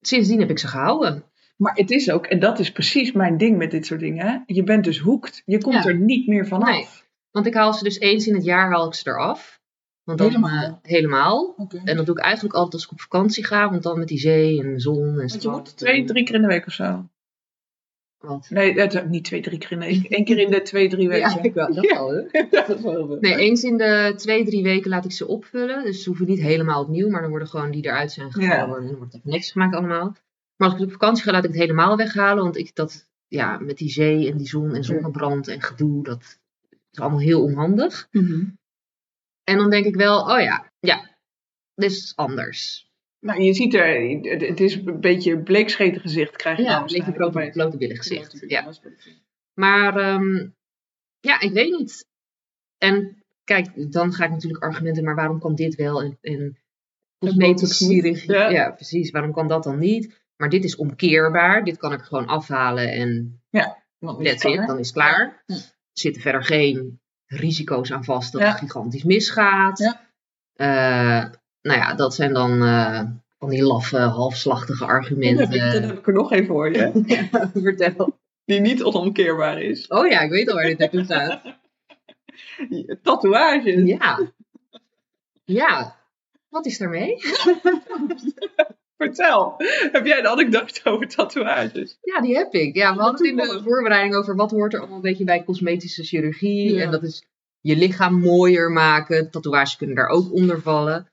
sindsdien 0.02 0.40
heb 0.40 0.50
ik 0.50 0.60
ze 0.60 0.68
gehouden. 0.68 1.24
Maar 1.58 1.76
het 1.76 1.92
is 1.92 2.12
ook, 2.12 2.26
en 2.26 2.40
dat 2.40 2.60
is 2.60 2.72
precies 2.72 3.12
mijn 3.12 3.38
ding 3.38 3.58
met 3.58 3.72
dit 3.72 3.86
soort 3.86 4.00
dingen. 4.00 4.28
hè. 4.28 4.38
Je 4.46 4.64
bent 4.64 4.84
dus 4.84 5.00
hoekt. 5.00 5.42
Je 5.46 5.58
komt 5.62 5.84
Ja. 5.84 5.90
er 5.90 5.96
niet 5.96 6.28
meer 6.28 6.48
vanaf. 6.48 6.70
Nee. 6.70 6.88
Want 7.32 7.46
ik 7.46 7.54
haal 7.54 7.74
ze 7.74 7.84
dus 7.84 8.00
eens 8.00 8.28
in 8.28 8.36
het 8.36 8.44
jaar 8.44 8.70
haal 8.72 8.88
ik 8.88 8.94
ze 8.94 9.10
eraf. 9.10 9.57
Want 10.08 10.20
dan, 10.20 10.28
Helemaal? 10.28 10.80
helemaal. 10.82 11.56
En 11.84 11.96
dat 11.98 12.06
doe 12.06 12.16
ik 12.18 12.22
eigenlijk 12.24 12.56
altijd 12.56 12.74
als 12.74 12.84
ik 12.84 12.92
op 12.92 13.02
vakantie 13.02 13.46
ga. 13.46 13.70
Want 13.70 13.84
dan 13.84 14.00
met 14.00 14.08
die 14.08 14.20
zee 14.20 14.64
en 14.64 14.80
zon 14.80 15.08
en 15.08 15.16
Want 15.16 15.42
je 15.44 15.50
moet 15.50 15.78
twee, 15.78 16.04
drie 16.06 16.24
keer 16.24 16.36
in 16.36 16.42
de 16.42 16.48
week 16.48 16.68
of 16.68 16.74
zo. 16.74 17.10
Wat? 18.18 18.48
Nee, 18.50 18.80
het, 18.80 19.10
niet 19.10 19.24
twee, 19.24 19.42
drie 19.42 19.58
keer 19.58 19.72
in 19.72 19.80
de 19.80 19.86
week. 19.86 20.06
Eén 20.18 20.26
keer 20.26 20.38
in 20.38 20.52
de 20.52 20.62
twee, 20.62 20.90
drie 20.90 21.08
weken. 21.08 21.30
Ja, 21.30 21.42
ik 21.44 21.54
wel. 21.54 21.74
Dat 21.74 21.84
Ja. 21.84 21.96
wel, 21.96 22.10
hè? 22.12 22.22
dat 22.50 22.70
is 22.70 22.82
wel 22.82 22.92
heel 22.92 23.08
veel. 23.08 23.18
Nee, 23.20 23.36
eens 23.36 23.64
in 23.64 23.78
de 23.78 24.14
twee, 24.16 24.46
drie 24.46 24.64
weken 24.64 24.90
laat 24.90 25.06
ik 25.06 25.12
ze 25.12 25.28
opvullen. 25.28 25.84
Dus 25.84 26.04
ze 26.04 26.10
hoeven 26.10 26.28
niet 26.28 26.42
helemaal 26.42 26.82
opnieuw, 26.84 27.10
maar 27.10 27.22
dan 27.22 27.30
worden 27.30 27.48
gewoon 27.48 27.72
die 27.72 27.86
eruit 27.86 28.12
zijn 28.12 28.32
gevallen. 28.32 28.56
Ja. 28.56 28.76
En 28.78 28.88
dan 28.88 28.96
wordt 28.96 29.14
het 29.14 29.16
even 29.16 29.30
netjes 29.32 29.52
gemaakt 29.52 29.76
allemaal. 29.76 30.16
Maar 30.56 30.70
als 30.70 30.78
ik 30.80 30.86
op 30.86 30.92
vakantie 30.92 31.24
ga, 31.24 31.32
laat 31.32 31.44
ik 31.44 31.50
het 31.50 31.60
helemaal 31.60 31.98
weghalen. 31.98 32.44
Want 32.44 32.58
ik 32.58 32.76
dat, 32.76 33.08
ja, 33.28 33.58
met 33.58 33.78
die 33.78 33.90
zee 33.90 34.32
en 34.32 34.38
die 34.38 34.48
zon 34.48 34.74
en 34.76 34.84
zonnebrand 34.84 35.48
en 35.48 35.62
gedoe, 35.62 36.04
dat 36.04 36.40
is 36.92 37.00
allemaal 37.00 37.20
heel 37.20 37.44
onhandig. 37.44 38.08
Mhm. 38.12 38.44
En 39.48 39.58
dan 39.58 39.70
denk 39.70 39.86
ik 39.86 39.96
wel, 39.96 40.20
oh 40.22 40.42
ja, 40.42 40.72
ja, 40.80 41.18
dit 41.76 41.92
is 41.92 42.14
anders. 42.16 42.86
Nou, 43.20 43.42
je 43.42 43.54
ziet 43.54 43.74
er, 43.74 44.10
het- 44.40 44.60
is 44.60 44.76
een 44.76 45.00
beetje 45.00 45.40
bleekscheten 45.40 46.02
gezicht 46.02 46.36
krijg 46.36 46.58
je 46.58 46.64
Ja, 46.64 46.70
dan 46.70 46.78
een 46.82 46.86
beetje 46.88 47.18
waarschijnlijk 47.18 47.52
blote, 47.54 47.78
billen 47.78 47.98
gezicht. 47.98 48.44
Ja. 48.48 48.74
Maar 49.54 49.98
ehm, 49.98 50.48
ja, 51.20 51.40
ik 51.40 51.52
weet 51.52 51.72
niet. 51.80 52.08
En 52.78 53.24
kijk, 53.44 53.92
dan 53.92 54.14
ga 54.14 54.24
ik 54.26 54.32
natuurlijk 54.32 54.64
argumenten, 54.64 55.04
maar 55.04 55.16
waarom 55.16 55.40
kan 55.40 55.56
dit 55.56 55.76
wel? 55.76 56.02
En, 56.02 56.58
chirurgie. 57.68 58.32
Ja. 58.32 58.50
Ja. 58.50 58.72
precies. 58.72 59.12
Waarom 59.12 59.32
kan 59.32 59.48
dat 59.48 59.64
dan 59.64 59.80
niet? 59.80 60.26
Maar 60.36 60.50
dit 60.50 60.64
is 60.64 60.76
omkeerbaar. 60.76 61.64
Dit 61.64 61.78
kan 61.78 61.94
ik 61.94 62.02
gewoon 62.02 62.28
afhalen 62.28 62.92
en 62.92 63.42
Want 63.98 64.26
that's 64.26 64.44
it. 64.44 64.52
klaar. 64.52 64.68
Dan 64.68 64.80
is 64.80 64.86
het 64.88 64.96
klaar. 64.96 65.44
Ja. 65.46 65.56
Er 65.56 65.62
zitten 65.94 66.22
verder 66.22 66.44
geen 66.44 67.00
risico's 67.28 67.92
aan 67.92 68.04
vast 68.04 68.32
dat 68.32 68.42
Ja. 68.42 68.48
het 68.50 68.58
gigantisch 68.58 69.04
misgaat. 69.04 69.78
Ja. 69.80 70.02
Eh, 70.54 71.30
nou 71.62 71.80
ja, 71.80 71.94
dat 71.94 72.14
zijn 72.16 72.34
dan 72.34 72.64
eh, 72.64 73.02
van 73.40 73.50
die 73.50 73.64
laffe, 73.64 73.98
halfslachtige 73.98 74.86
Dan 74.86 74.88
heb, 74.90 74.98
ik, 74.98 75.04
argumenten. 75.04 75.60
dan 75.82 75.90
heb 75.90 75.98
ik 75.98 76.08
er 76.08 76.14
nog 76.14 76.32
één 76.32 76.46
voor 76.46 76.72
je. 76.74 76.92
Vertel. 77.54 78.18
Die 78.46 78.60
niet 78.60 78.84
onomkeerbaar 78.84 79.62
is. 79.62 79.88
Oh 79.88 80.08
ja, 80.08 80.20
ik 80.22 80.30
weet 80.32 80.50
al 80.50 80.56
waar 80.56 80.64
dit 80.66 80.78
naartoe 80.78 81.06
gaat. 81.06 81.42
Tatoeages. 83.04 83.84
Ja. 83.86 84.20
Ja. 85.44 85.96
Wat 86.50 86.66
is 86.66 86.78
daarmee? 86.78 87.16
Vertel. 88.98 89.56
Heb 89.92 90.06
jij 90.06 90.20
een 90.20 90.28
anekdote 90.28 90.82
over 90.84 91.08
tatoeages? 91.08 91.98
Ja, 92.02 92.22
die 92.22 92.36
heb 92.36 92.54
ik. 92.54 92.76
Ja, 92.76 92.96
we 92.96 93.02
hadden 93.02 93.28
het 93.28 93.30
in 93.30 93.56
de 93.56 93.62
voorbereiding 93.64 94.16
over 94.16 94.36
wat 94.36 94.52
hoort 94.52 94.74
er 94.74 94.80
allemaal 94.80 94.96
een 94.96 95.02
beetje 95.02 95.24
bij 95.24 95.44
cosmetische 95.44 96.04
chirurgie. 96.04 96.74
Ja. 96.74 96.84
En 96.84 96.92
dat 96.92 97.04
is 97.04 97.26
je 97.62 97.76
lichaam 97.76 98.20
mooier 98.20 98.72
maken. 98.72 99.32
Tatoeages 99.32 99.76
kunnen 99.76 99.96
daar 99.96 100.08
ook 100.08 100.34
onder 100.34 100.62
vallen. 100.62 101.12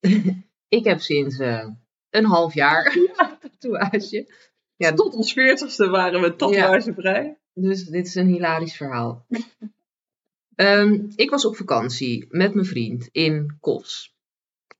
ik 0.68 0.84
heb 0.84 1.00
sinds 1.00 1.38
eh, 1.38 1.66
een 2.10 2.24
half 2.24 2.54
jaar 2.54 2.86
een 2.96 3.10
tatoeage. 3.40 4.32
Ja, 4.76 4.92
Tot 4.92 5.14
ons 5.14 5.32
veertigste 5.32 5.88
waren 5.88 6.20
we 6.20 6.36
tatoeagevrij. 6.36 7.38
Dus 7.54 7.84
dit 7.84 8.06
is 8.06 8.14
een 8.14 8.26
hilarisch 8.26 8.76
verhaal. 8.76 9.26
Ehm, 10.54 11.04
ik 11.16 11.30
was 11.30 11.44
op 11.44 11.56
vakantie 11.56 12.26
met 12.28 12.54
mijn 12.54 12.66
vriend 12.66 13.08
in 13.12 13.56
Kos. 13.60 14.14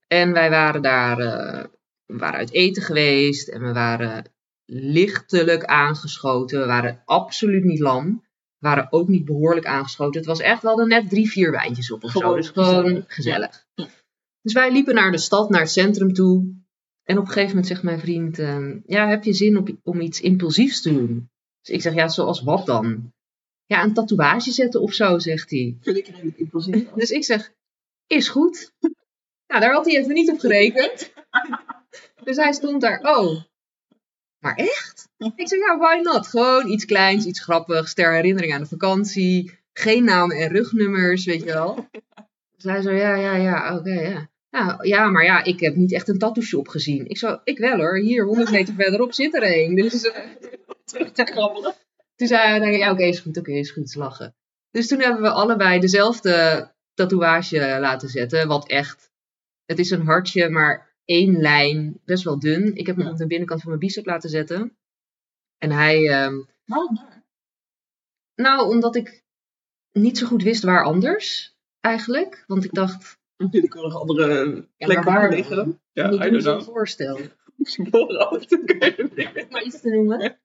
En 0.07 0.33
wij 0.33 0.50
waren 0.50 0.83
daar, 0.83 1.19
eh, 1.19 1.64
we 2.11 2.19
waren 2.19 2.38
uit 2.38 2.52
eten 2.52 2.83
geweest 2.83 3.49
en 3.49 3.62
we 3.62 3.73
waren 3.73 4.33
lichtelijk 4.67 5.64
aangeschoten. 5.64 6.61
We 6.61 6.67
waren 6.67 7.02
absoluut 7.05 7.64
niet 7.64 7.79
lam. 7.79 8.25
We 8.59 8.69
waren 8.69 8.93
ook 8.93 9.09
niet 9.09 9.25
behoorlijk 9.25 9.67
aangeschoten. 9.67 10.21
Het 10.21 10.29
was 10.29 10.40
echt, 10.40 10.62
we 10.62 10.69
hadden 10.69 10.88
net 10.88 11.09
drie, 11.09 11.31
vier 11.31 11.50
wijntjes 11.50 11.90
op 11.90 12.05
of 12.05 12.11
zo. 12.11 12.35
Dus 12.35 12.49
gewoon 12.49 12.85
gezellig. 12.85 13.05
gezellig. 13.09 13.66
Dus 14.42 14.53
wij 14.53 14.73
liepen 14.73 14.94
naar 14.94 15.12
de 15.12 15.18
stad, 15.18 15.51
naar 15.51 15.61
het 15.61 15.70
centrum 15.70 16.12
toe. 16.12 16.59
En 17.03 17.18
op 17.18 17.23
een 17.23 17.33
gegeven 17.33 17.49
moment 17.49 17.66
zegt 17.66 17.83
mijn 17.83 18.01
vriend, 18.01 18.38
ehm, 18.38 18.79
ja, 18.87 19.09
heb 19.09 19.25
je 19.25 19.33
zin 19.33 19.57
op, 19.57 19.70
om 19.83 20.01
iets 20.01 20.20
impulsiefs 20.20 20.83
te 20.83 20.92
doen? 20.92 21.31
Dus 21.61 21.75
ik 21.75 21.83
zeg, 21.83 21.94
ja, 21.94 22.09
zoals 22.09 22.42
wat 22.42 22.66
dan? 22.66 23.12
Ja, 23.66 23.83
een 23.83 23.94
tatoeage 23.94 24.51
zetten 24.51 24.81
of 24.81 24.92
zo, 24.92 25.18
zegt 25.18 25.51
hij. 25.51 25.77
Vind 25.81 25.96
ik 25.96 26.07
redelijk 26.07 26.38
impulsief. 26.38 26.90
Dus 26.94 27.11
ik 27.11 27.25
zeg, 27.25 27.53
is 28.07 28.29
goed. 28.29 28.73
Nou, 29.46 29.61
daar 29.61 29.73
had 29.73 29.85
hij 29.85 29.96
even 29.96 30.14
niet 30.14 30.31
op 30.31 30.38
gerekend. 30.38 31.12
Dus 32.24 32.37
hij 32.37 32.52
stond 32.52 32.80
daar, 32.80 33.00
oh, 33.02 33.42
maar 34.38 34.54
echt? 34.54 35.09
Ik 35.37 35.48
zeg, 35.48 35.59
ja, 35.59 35.78
why 35.78 36.00
not? 36.02 36.26
Gewoon 36.26 36.68
iets 36.68 36.85
kleins, 36.85 37.24
iets 37.24 37.40
grappigs, 37.40 37.94
ter 37.94 38.12
herinnering 38.12 38.54
aan 38.54 38.61
de 38.61 38.68
vakantie. 38.68 39.59
Geen 39.72 40.04
namen 40.04 40.37
en 40.37 40.48
rugnummers, 40.48 41.24
weet 41.24 41.40
je 41.42 41.52
wel. 41.52 41.88
Dus 42.56 42.64
hij 42.64 42.83
zo, 42.83 42.90
ja, 42.90 43.14
ja, 43.14 43.35
ja, 43.35 43.76
oké, 43.76 44.00
ja. 44.00 44.28
Nou, 44.50 44.88
ja, 44.88 45.09
maar 45.09 45.24
ja, 45.24 45.44
ik 45.44 45.61
heb 45.61 45.74
niet 45.74 45.92
echt 45.92 46.09
een 46.09 46.18
tattoo 46.18 46.42
shop 46.42 46.68
gezien. 46.68 47.09
Ik 47.09 47.18
zo, 47.18 47.40
ik 47.44 47.59
wel 47.59 47.76
hoor. 47.76 47.98
Hier, 47.98 48.24
100 48.24 48.50
meter 48.50 48.74
verderop 48.74 49.12
zit 49.12 49.35
er 49.35 49.42
een. 49.42 49.74
Dus 49.74 50.11
eh, 50.11 50.22
Te 51.12 51.74
toen 52.16 52.28
zei 52.28 52.61
hij, 52.61 52.78
ja, 52.78 52.90
oké, 52.90 53.02
is 53.02 53.20
goed, 53.20 53.38
oké, 53.38 53.52
is 53.52 53.70
goed, 53.70 53.94
lachen. 53.94 54.35
Dus 54.70 54.88
toen 54.88 55.00
hebben 55.00 55.22
we 55.22 55.30
allebei 55.30 55.80
dezelfde 55.80 56.68
tatoeage 56.94 57.76
laten 57.80 58.09
zetten. 58.09 58.48
Wat 58.48 58.68
echt, 58.68 59.11
het 59.66 59.78
is 59.78 59.90
een 59.90 60.06
hartje, 60.06 60.48
maar 60.48 60.89
één 61.11 61.40
lijn, 61.40 62.01
best 62.05 62.25
wel 62.25 62.38
dun. 62.38 62.75
Ik 62.77 62.87
heb 62.87 62.96
hem 62.96 63.05
Ja. 63.05 63.11
op 63.11 63.16
de 63.16 63.27
binnenkant 63.27 63.61
van 63.61 63.68
mijn 63.68 63.81
bicep 63.83 64.07
laten 64.07 64.31
zetten. 64.31 64.77
En 65.59 65.70
hij, 65.70 66.09
ehm, 66.11 66.35
Waarom 66.64 66.94
daar? 66.94 67.25
nou, 68.35 68.68
omdat 68.68 68.96
ik 68.96 69.25
niet 69.92 70.18
zo 70.18 70.27
goed 70.27 70.42
wist 70.42 70.62
waar 70.62 70.85
anders, 70.85 71.57
eigenlijk. 71.81 72.44
Want 72.46 72.64
ik 72.64 72.73
dacht, 72.75 73.18
Natuurlijk 73.37 73.75
wel 73.75 73.83
nog 73.83 74.01
andere 74.01 74.55
ja, 74.77 74.87
plekken 74.87 75.12
maar 75.12 75.20
waar 75.20 75.31
liggen. 75.31 75.57
dan? 75.57 75.81
Ja, 75.92 76.09
Niet 76.11 76.20
I 76.20 76.31
doen 76.31 76.40
don't 76.40 76.42
zo'n 76.42 76.75
voorstel. 76.75 77.16
Maar 79.51 79.62
iets 79.64 79.81
te 79.81 79.90
noemen. 79.90 80.38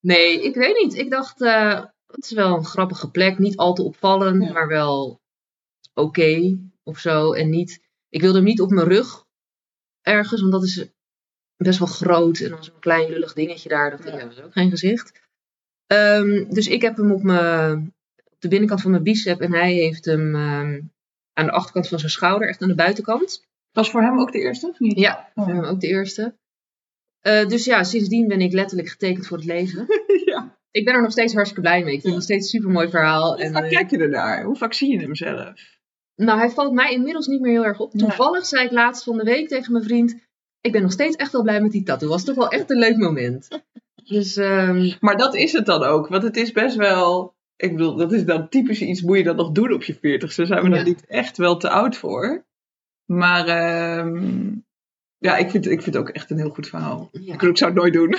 Nee, 0.00 0.42
ik 0.42 0.54
weet 0.54 0.82
niet. 0.82 0.94
Ik 0.94 1.10
dacht, 1.10 1.40
eh, 1.42 1.84
het 2.06 2.24
is 2.24 2.32
wel 2.32 2.56
een 2.56 2.64
grappige 2.64 3.10
plek. 3.10 3.38
Niet 3.38 3.56
al 3.56 3.74
te 3.74 3.82
opvallend, 3.82 4.44
Ja. 4.44 4.52
maar 4.52 4.68
wel 4.68 5.20
oké 5.94 6.58
of 6.82 6.98
zo. 6.98 7.32
En 7.32 7.50
niet, 7.50 7.80
ik 8.08 8.20
wilde 8.20 8.36
hem 8.36 8.46
niet 8.46 8.60
op 8.60 8.70
mijn 8.70 8.88
rug 8.88 9.24
ergens, 10.02 10.40
want 10.40 10.52
dat 10.52 10.62
is 10.64 10.84
best 11.56 11.78
wel 11.78 11.88
groot. 11.88 12.38
En 12.40 12.50
dan 12.50 12.64
zo'n 12.64 12.78
klein 12.80 13.10
lullig 13.10 13.32
dingetje 13.32 13.68
daar, 13.68 13.90
dat, 13.90 14.04
Ja. 14.04 14.28
is 14.28 14.40
ook 14.42 14.52
geen 14.52 14.70
gezicht. 14.70 15.20
Ehm, 15.86 16.44
dus 16.48 16.66
ik 16.68 16.82
heb 16.82 16.96
hem 16.96 17.12
op, 17.12 17.22
mijn, 17.22 17.94
op 18.24 18.40
de 18.40 18.48
binnenkant 18.48 18.80
van 18.80 18.90
mijn 18.90 19.02
bicep 19.02 19.40
en 19.40 19.52
hij 19.52 19.72
heeft 19.72 20.04
hem 20.04 20.34
ehm, 20.34 20.80
aan 21.32 21.46
de 21.46 21.52
achterkant 21.52 21.88
van 21.88 21.98
zijn 21.98 22.10
schouder, 22.10 22.48
echt 22.48 22.62
aan 22.62 22.68
de 22.68 22.74
buitenkant. 22.74 23.44
Was 23.72 23.90
voor 23.90 24.02
hem 24.02 24.20
ook 24.20 24.32
de 24.32 24.38
eerste, 24.38 24.68
of 24.68 24.78
niet? 24.78 24.98
Ja, 24.98 25.30
Oh. 25.34 25.44
voor 25.44 25.54
hem 25.54 25.64
ook 25.64 25.80
de 25.80 25.86
eerste. 25.86 26.34
Eh, 27.20 27.48
dus 27.48 27.64
ja, 27.64 27.84
sindsdien 27.84 28.28
ben 28.28 28.40
ik 28.40 28.52
letterlijk 28.52 28.88
getekend 28.88 29.26
voor 29.26 29.36
het 29.36 29.46
leven. 29.46 29.86
ja. 30.24 30.58
Ik 30.70 30.84
ben 30.84 30.94
er 30.94 31.02
nog 31.02 31.10
steeds 31.12 31.32
hartstikke 31.34 31.62
blij 31.68 31.84
mee. 31.84 31.94
Ik 31.94 32.00
vind 32.00 32.02
het 32.04 32.12
nog 32.14 32.22
steeds 32.22 32.42
een 32.44 32.58
super 32.60 32.70
mooi 32.74 32.88
verhaal. 32.88 33.32
Hoe 33.34 33.42
En, 33.44 33.52
vaak 33.52 33.64
eh, 33.64 33.70
kijk 33.70 33.90
je 33.90 33.98
ernaar? 33.98 34.44
Hoe 34.44 34.56
vaak 34.56 34.72
zie 34.72 34.90
je 34.92 35.00
hem 35.00 35.14
zelf? 35.14 35.78
Nou, 36.24 36.38
hij 36.38 36.50
valt 36.50 36.72
mij 36.72 36.92
inmiddels 36.92 37.26
niet 37.26 37.40
meer 37.40 37.52
heel 37.52 37.64
erg 37.64 37.80
op. 37.80 37.92
Nee. 37.94 38.02
Toevallig 38.02 38.46
zei 38.46 38.64
ik 38.64 38.70
laatst 38.70 39.04
van 39.04 39.16
de 39.16 39.24
week 39.24 39.48
tegen 39.48 39.72
mijn 39.72 39.84
vriend. 39.84 40.16
Ik 40.60 40.72
ben 40.72 40.82
nog 40.82 40.92
steeds 40.92 41.16
echt 41.16 41.32
wel 41.32 41.42
blij 41.42 41.60
met 41.60 41.70
die 41.72 41.82
tattoo. 41.82 42.08
Was 42.08 42.24
toch 42.24 42.36
wel 42.36 42.48
echt 42.50 42.70
een 42.70 42.78
leuk 42.78 42.96
moment. 42.96 43.48
Dus 44.04 44.36
ehm, 44.36 44.90
Maar 45.00 45.16
dat 45.16 45.34
is 45.34 45.52
het 45.52 45.66
dan 45.66 45.82
ook. 45.82 46.08
Want 46.08 46.22
het 46.22 46.36
is 46.36 46.52
best 46.52 46.76
wel... 46.76 47.34
Ik 47.56 47.70
bedoel, 47.76 47.96
dat 47.96 48.12
is 48.12 48.24
dan 48.24 48.48
typisch 48.48 48.80
iets... 48.80 49.02
Moet 49.02 49.16
je 49.16 49.22
dat 49.22 49.36
nog 49.36 49.50
doen 49.50 49.72
op 49.72 49.82
je 49.82 49.94
veertigste? 50.00 50.40
Daar 50.46 50.46
zijn 50.46 50.62
we 50.62 50.68
Ja. 50.68 50.74
dan 50.76 50.84
niet 50.84 51.06
echt 51.06 51.36
wel 51.36 51.56
te 51.56 51.70
oud 51.70 51.96
voor. 51.96 52.44
Maar... 53.04 53.46
ehm, 53.46 54.52
ja, 55.18 55.36
ik 55.36 55.50
vind, 55.50 55.66
ik 55.66 55.82
vind 55.82 55.94
het 55.94 55.96
ook 55.96 56.08
echt 56.08 56.30
een 56.30 56.36
heel 56.38 56.50
goed 56.50 56.68
verhaal. 56.68 57.08
ja, 57.12 57.34
Ik, 57.40 57.56
zou 57.56 57.70
het 57.70 57.80
nooit 57.80 57.92
doen. 57.92 58.16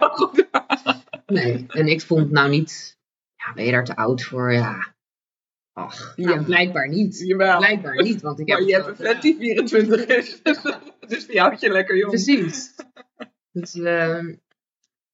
Goed. 0.00 0.46
nee. 1.26 1.64
En 1.68 1.86
ik 1.86 2.00
vond 2.02 2.30
nou 2.30 2.50
niet. 2.50 2.98
Ja, 3.36 3.52
ben 3.54 3.64
je 3.64 3.70
daar 3.72 3.84
te 3.84 3.96
oud 3.96 4.22
voor? 4.22 4.52
Ja. 4.52 4.94
Ach, 5.72 6.12
nou, 6.16 6.38
Ja. 6.38 6.42
blijkbaar 6.44 6.88
niet. 6.88 7.18
Jawel. 7.18 7.58
Blijkbaar 7.58 8.02
niet, 8.02 8.20
want 8.22 8.38
ik 8.40 8.48
heb 8.48 8.58
Maar 8.58 8.68
je 8.68 8.74
hebt 8.74 8.86
een 8.86 8.96
vet 8.96 9.22
die 9.22 9.36
24 9.38 10.06
is. 10.06 10.40
Dus 11.08 11.26
die 11.26 11.40
houdt 11.40 11.60
je 11.60 11.70
lekker 11.70 11.96
jong. 11.96 12.10
Precies. 12.10 12.74
Dus, 13.52 13.74
ehm, 13.74 14.34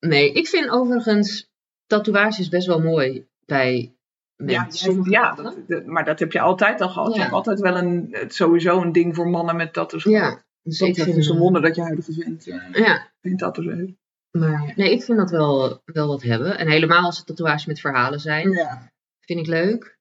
nee, 0.01 0.33
ik 0.33 0.49
vind 0.49 0.69
overigens 0.71 1.51
tatoeages 1.87 2.49
best 2.49 2.67
wel 2.67 2.81
mooi 2.81 3.27
bij 3.47 3.95
Ja, 4.37 4.63
mensen. 4.63 5.11
ja 5.11 5.35
mensen. 5.35 5.45
dat, 5.45 5.69
dat- 5.69 5.87
maar 5.87 6.05
dat 6.05 6.19
heb 6.19 6.33
je 6.33 6.41
altijd 6.41 6.81
al 6.81 6.89
gehad. 6.89 7.09
Je 7.09 7.15
Ja. 7.15 7.21
hebt 7.23 7.35
altijd 7.35 7.61
wel 7.61 7.77
een, 7.77 8.15
sowieso 8.29 8.81
een 8.83 8.93
ding 8.93 9.15
voor 9.15 9.29
mannen 9.29 9.57
met 9.57 9.73
tattoos. 9.73 10.05
Ja, 10.05 10.43
dus 10.63 10.79
Dat 10.79 10.89
ik 10.89 10.97
is 10.97 11.03
vind, 11.03 11.17
dus 11.17 11.29
een 11.29 11.39
wonder 11.39 11.63
dat 11.63 11.75
je 11.75 11.83
huidige 11.83 12.13
vindt. 12.13 12.47
Uh, 12.47 12.73
ja, 12.73 13.11
vindt 13.21 13.39
tattoos 13.39 13.65
heeft. 13.67 13.93
maar 14.31 14.73
nee, 14.77 14.93
ik 14.93 15.03
vind 15.03 15.19
dat 15.19 15.31
wel, 15.31 15.83
wel 15.85 16.07
wat 16.09 16.23
hebben. 16.23 16.59
En 16.59 16.69
helemaal 16.71 17.05
als 17.05 17.17
het 17.17 17.27
tatoeages 17.27 17.67
met 17.67 17.81
verhalen 17.81 18.21
zijn, 18.21 18.51
Ja. 18.51 18.93
vind 19.21 19.41
ik 19.41 19.47
leuk. 19.47 19.98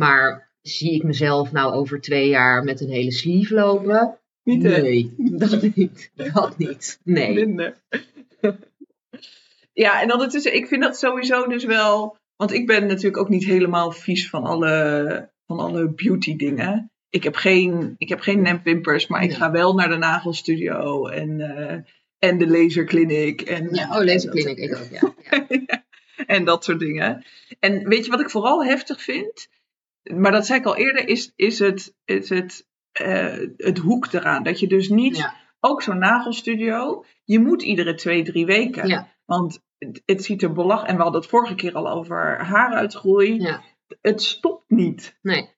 Maar 0.00 0.50
zie 0.62 0.94
ik 0.94 1.02
mezelf 1.02 1.52
nou 1.52 1.72
over 1.72 2.00
twee 2.00 2.28
jaar 2.28 2.64
met 2.64 2.80
een 2.80 2.90
hele 2.90 3.12
sleeve 3.12 3.54
lopen? 3.54 4.18
Niet 4.42 4.62
nee, 4.62 5.14
dat 5.16 5.74
niet. 5.74 6.10
Dat 6.32 6.58
niet. 6.58 7.00
Nee. 7.04 7.34
Minder. 7.34 7.76
Ja, 9.72 10.02
en 10.02 10.34
is, 10.34 10.44
ik 10.44 10.66
vind 10.66 10.82
dat 10.82 10.98
sowieso 10.98 11.46
dus 11.46 11.64
wel. 11.64 12.16
Want 12.36 12.52
ik 12.52 12.66
ben 12.66 12.86
natuurlijk 12.86 13.16
ook 13.16 13.28
niet 13.28 13.44
helemaal 13.44 13.90
vies 13.90 14.28
van 14.28 14.44
alle, 14.44 15.30
van 15.46 15.58
alle 15.58 15.88
beauty 15.88 16.36
dingen. 16.36 16.90
Ik 17.10 17.22
heb 17.22 17.34
geen, 17.34 17.94
ik 17.98 18.08
heb 18.08 18.20
geen 18.20 18.42
nepwimpers, 18.42 19.06
maar 19.06 19.22
ik 19.22 19.32
ga 19.32 19.50
wel 19.50 19.74
naar 19.74 19.88
de 19.88 19.96
nagelstudio 19.96 21.06
en, 21.06 21.40
eh, 21.40 21.78
en 22.18 22.38
de 22.38 22.48
laserkliniek. 22.48 23.40
En, 23.40 23.68
Ja, 23.74 23.98
oh, 23.98 24.04
laserkliniek, 24.04 24.58
ik 24.58 24.76
ook, 24.76 24.88
ja. 24.90 25.14
ja. 25.66 25.84
en 26.26 26.44
dat 26.44 26.64
soort 26.64 26.78
dingen. 26.78 27.24
En 27.58 27.88
weet 27.88 28.04
je 28.04 28.10
wat 28.10 28.20
ik 28.20 28.30
vooral 28.30 28.64
heftig 28.64 29.02
vind? 29.02 29.48
Maar 30.02 30.32
dat 30.32 30.46
zei 30.46 30.58
ik 30.58 30.66
al 30.66 30.76
eerder, 30.76 31.08
is, 31.08 31.32
is 31.36 31.58
het, 31.58 31.94
is 32.04 32.28
het, 32.28 32.66
eh, 32.92 33.36
het 33.56 33.78
hoek 33.78 34.12
eraan. 34.12 34.42
Dat 34.42 34.60
je 34.60 34.66
dus 34.66 34.88
niet, 34.88 35.16
Ja. 35.16 35.34
ook 35.60 35.82
zo'n 35.82 35.98
nagelstudio, 35.98 37.04
je 37.24 37.38
moet 37.38 37.62
iedere 37.62 37.94
twee, 37.94 38.22
drie 38.22 38.46
weken. 38.46 38.88
Ja. 38.88 39.08
Want 39.24 39.62
het, 39.78 40.02
het 40.06 40.24
ziet 40.24 40.42
er 40.42 40.52
belach. 40.52 40.84
En 40.84 40.96
we 40.96 41.02
hadden 41.02 41.20
het 41.20 41.30
vorige 41.30 41.54
keer 41.54 41.74
al 41.74 41.90
over 41.90 42.44
haaruitgroei. 42.44 43.40
Ja. 43.40 43.62
Het 44.00 44.22
stopt 44.22 44.70
niet. 44.70 45.18
Nee. 45.22 45.50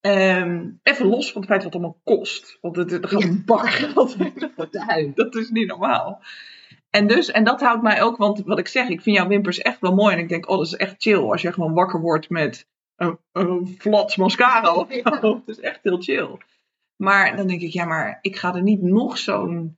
Ehm, 0.00 0.70
even 0.82 1.06
los 1.06 1.32
van 1.32 1.40
het 1.40 1.50
feit 1.50 1.62
wat 1.64 1.72
het 1.72 1.82
allemaal 1.82 2.00
kost. 2.04 2.58
Want 2.60 2.76
het, 2.76 2.92
er 2.92 3.08
gaat 3.08 3.22
een 3.30 3.42
bak 3.44 3.70
geld. 3.70 4.16
Dat 5.14 5.34
is 5.34 5.50
niet 5.50 5.66
normaal. 5.68 6.22
En, 6.90 7.06
dus, 7.06 7.30
en 7.30 7.44
dat 7.44 7.60
houdt 7.60 7.82
mij 7.82 8.02
ook, 8.02 8.16
want 8.16 8.42
wat 8.44 8.58
ik 8.58 8.68
zeg, 8.68 8.88
ik 8.88 9.02
vind 9.02 9.16
jouw 9.16 9.26
wimpers 9.28 9.58
echt 9.58 9.80
wel 9.80 9.94
mooi. 9.94 10.14
En 10.14 10.20
ik 10.20 10.28
denk, 10.28 10.48
oh, 10.48 10.56
dat 10.56 10.66
is 10.66 10.74
echt 10.74 10.94
chill 10.98 11.18
als 11.30 11.42
je 11.42 11.52
gewoon 11.52 11.74
wakker 11.74 12.00
wordt 12.00 12.30
met 12.30 12.68
een, 12.96 13.18
een 13.32 13.74
flats 13.78 14.16
mascara 14.16 14.86
Ja. 14.88 15.18
zo. 15.20 15.42
Dat 15.46 15.56
is 15.56 15.60
echt 15.60 15.80
heel 15.82 16.02
chill. 16.02 16.38
Maar 16.96 17.36
dan 17.36 17.46
denk 17.46 17.60
ik, 17.60 17.72
ja, 17.72 17.84
maar 17.84 18.18
ik 18.20 18.36
ga 18.36 18.54
er 18.54 18.62
niet 18.62 18.82
nog 18.82 19.18
zo'n 19.18 19.76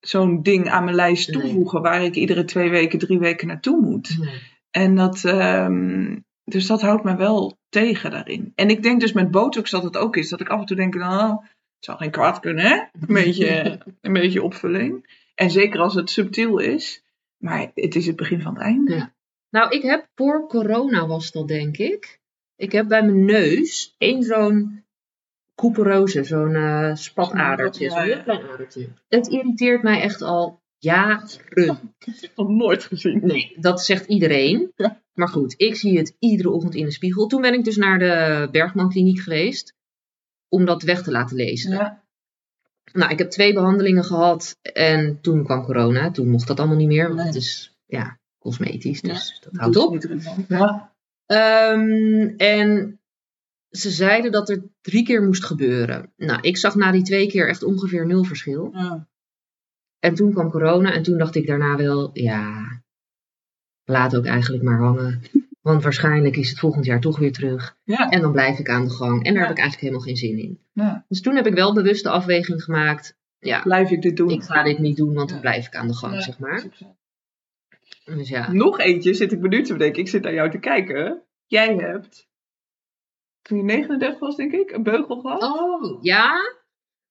zo'n 0.00 0.42
ding 0.42 0.68
aan 0.68 0.84
mijn 0.84 0.96
lijst 0.96 1.28
Nee. 1.30 1.40
toevoegen 1.42 1.82
waar 1.82 2.02
ik 2.02 2.14
iedere 2.14 2.44
twee 2.44 2.70
weken, 2.70 2.98
drie 2.98 3.18
weken 3.18 3.46
naartoe 3.46 3.80
moet. 3.80 4.16
Nee. 4.18 4.40
En 4.70 4.94
dat, 4.94 5.24
ehm, 5.24 6.16
dus 6.44 6.66
dat 6.66 6.80
houdt 6.80 7.04
me 7.04 7.16
wel 7.16 7.58
tegen 7.68 8.10
daarin. 8.10 8.52
En 8.54 8.70
ik 8.70 8.82
denk 8.82 9.00
dus 9.00 9.12
met 9.12 9.30
botox 9.30 9.70
dat 9.70 9.82
het 9.82 9.96
ook 9.96 10.16
is. 10.16 10.28
Dat 10.28 10.40
ik 10.40 10.48
af 10.48 10.60
en 10.60 10.66
toe 10.66 10.76
denk, 10.76 10.94
nou, 10.94 11.30
het 11.30 11.84
zou 11.84 11.98
geen 11.98 12.10
kwaad 12.10 12.40
kunnen, 12.40 12.64
hè? 12.64 12.74
Een 12.74 13.14
beetje, 13.14 13.78
een 14.00 14.12
beetje 14.12 14.42
opvulling. 14.42 15.16
En 15.34 15.50
zeker 15.50 15.80
als 15.80 15.94
het 15.94 16.10
subtiel 16.10 16.58
is. 16.58 17.02
Maar 17.38 17.70
het 17.74 17.94
is 17.94 18.06
het 18.06 18.16
begin 18.16 18.40
van 18.42 18.54
het 18.54 18.62
einde. 18.62 18.94
Ja. 18.94 19.12
Nou, 19.50 19.70
ik 19.76 19.82
heb 19.82 20.08
voor 20.14 20.46
corona 20.48 21.06
was 21.06 21.32
dat 21.32 21.48
denk 21.48 21.76
ik. 21.76 22.17
Ik 22.58 22.72
heb 22.72 22.88
bij 22.88 23.02
mijn 23.02 23.24
neus 23.24 23.94
één 23.98 24.22
zo'n 24.22 24.84
couperose, 25.54 26.24
zo'n 26.24 26.54
eh 26.54 26.94
spatadertje, 26.94 27.90
zo'n 27.90 28.00
heel 28.00 28.22
klein 28.22 28.48
adertje. 28.50 28.88
Het 29.08 29.26
irriteert 29.28 29.82
mij 29.82 30.00
echt 30.00 30.22
al 30.22 30.60
jaren. 30.78 31.22
Ik 31.98 32.04
heb 32.04 32.14
het 32.20 32.32
nog 32.36 32.48
nooit 32.48 32.84
gezien. 32.84 33.20
Nee, 33.22 33.54
dat 33.60 33.84
zegt 33.84 34.06
iedereen. 34.06 34.72
Ja. 34.76 35.02
Maar 35.12 35.28
goed, 35.28 35.54
ik 35.56 35.76
zie 35.76 35.98
het 35.98 36.16
iedere 36.18 36.50
ochtend 36.50 36.74
in 36.74 36.84
de 36.84 36.90
spiegel. 36.90 37.26
Toen 37.26 37.40
ben 37.40 37.54
ik 37.54 37.64
dus 37.64 37.76
naar 37.76 37.98
de 37.98 38.48
Bergman 38.50 38.88
Kliniek 38.90 39.20
geweest 39.20 39.74
om 40.48 40.64
dat 40.64 40.82
weg 40.82 41.02
te 41.02 41.10
laten 41.10 41.36
lezen. 41.36 41.72
Ja. 41.72 42.04
Nou, 42.92 43.12
ik 43.12 43.18
heb 43.18 43.30
twee 43.30 43.52
behandelingen 43.52 44.04
gehad 44.04 44.58
en 44.62 45.20
toen 45.20 45.44
kwam 45.44 45.64
corona. 45.64 46.10
Toen 46.10 46.28
mocht 46.30 46.46
dat 46.46 46.58
allemaal 46.58 46.76
niet 46.76 46.88
meer, 46.88 47.04
want 47.06 47.16
Nee. 47.16 47.26
het 47.26 47.34
is 47.34 47.76
ja, 47.86 48.18
cosmetisch, 48.38 49.00
dus 49.00 49.38
dat 49.40 49.52
Dat 49.52 49.60
houdt 49.60 49.76
op. 49.76 50.04
Ja. 50.48 50.96
Ehm, 51.28 52.28
en 52.36 53.00
ze 53.70 53.90
zeiden 53.90 54.32
dat 54.32 54.48
er 54.48 54.62
drie 54.80 55.04
keer 55.04 55.22
moest 55.22 55.44
gebeuren. 55.44 56.12
Nou, 56.16 56.40
ik 56.40 56.56
zag 56.56 56.74
na 56.74 56.90
die 56.90 57.02
twee 57.02 57.28
keer 57.28 57.48
echt 57.48 57.62
ongeveer 57.62 58.06
nul 58.06 58.24
verschil. 58.24 58.70
Ja. 58.74 59.06
En 59.98 60.14
toen 60.14 60.32
kwam 60.32 60.50
corona 60.50 60.92
en 60.92 61.02
toen 61.02 61.18
dacht 61.18 61.34
ik 61.34 61.46
daarna 61.46 61.76
wel, 61.76 62.10
ja, 62.12 62.66
laat 63.84 64.16
ook 64.16 64.24
eigenlijk 64.26 64.62
maar 64.62 64.78
hangen. 64.78 65.22
Want 65.60 65.82
waarschijnlijk 65.82 66.36
is 66.36 66.48
het 66.50 66.58
volgend 66.58 66.84
jaar 66.84 67.00
toch 67.00 67.18
weer 67.18 67.32
terug. 67.32 67.76
Ja. 67.84 68.08
En 68.10 68.20
dan 68.20 68.32
blijf 68.32 68.58
ik 68.58 68.68
aan 68.68 68.84
de 68.84 68.90
gang. 68.90 69.24
En 69.24 69.34
daar 69.34 69.42
Ja. 69.42 69.48
heb 69.48 69.56
ik 69.56 69.62
eigenlijk 69.62 69.80
helemaal 69.80 70.00
geen 70.06 70.16
zin 70.16 70.38
in. 70.38 70.58
Ja. 70.72 71.04
Dus 71.08 71.20
toen 71.20 71.36
heb 71.36 71.46
ik 71.46 71.54
wel 71.54 71.74
bewust 71.74 72.02
de 72.02 72.10
afweging 72.10 72.62
gemaakt. 72.62 73.16
Ja, 73.38 73.60
Blijf 73.62 73.90
ik 73.90 74.02
dit 74.02 74.16
doen? 74.16 74.30
ik 74.30 74.42
ga 74.42 74.62
dit 74.62 74.78
niet 74.78 74.96
doen, 74.96 75.14
want 75.14 75.28
dan 75.28 75.40
blijf 75.40 75.66
ik 75.66 75.74
aan 75.74 75.86
de 75.86 75.94
gang, 75.94 76.22
zeg 76.22 76.38
maar. 76.38 76.64
Dus 78.16 78.28
ja. 78.28 78.52
Nog 78.52 78.78
eentje 78.78 79.14
zit 79.14 79.32
ik 79.32 79.40
benieuwd 79.40 79.64
te 79.66 79.72
bedenken. 79.72 80.00
Ik 80.00 80.08
zit 80.08 80.22
naar 80.22 80.34
jou 80.34 80.50
te 80.50 80.58
kijken. 80.58 81.22
Jij 81.46 81.74
hebt, 81.74 82.28
toen 83.42 83.58
je 83.58 83.64
39 83.64 84.18
was, 84.18 84.36
denk 84.36 84.52
ik, 84.52 84.70
een 84.70 84.82
beugel 84.82 85.20
gehad. 85.20 85.42
Oh, 85.42 86.02
ja. 86.02 86.56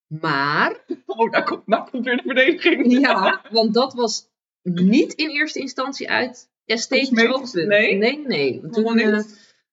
Maar 0.07 0.85
Oh, 1.05 1.31
daar 1.31 1.43
komt, 1.43 1.63
daar 1.65 1.89
komt 1.89 2.05
weer 2.05 2.15
de 2.17 2.23
verdediging. 2.25 2.99
Ja, 2.99 3.41
want 3.51 3.73
dat 3.73 3.93
was 3.93 4.29
niet 4.63 5.13
in 5.13 5.29
eerste 5.29 5.59
instantie 5.59 6.09
uit 6.09 6.49
esthetisch 6.65 7.27
oogpunt. 7.27 7.67
Nee? 7.67 7.95
Nee, 7.95 8.27
nee. 8.27 8.69
Toen, 8.69 8.95
niet? 8.95 9.05
eh, 9.05 9.19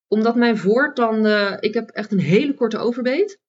omdat 0.08 0.34
mijn 0.34 0.56
voortanden... 0.58 1.62
Ik 1.62 1.74
heb 1.74 1.90
echt 1.90 2.12
een 2.12 2.18
hele 2.18 2.54
korte 2.54 2.78
overbeet. 2.78 3.40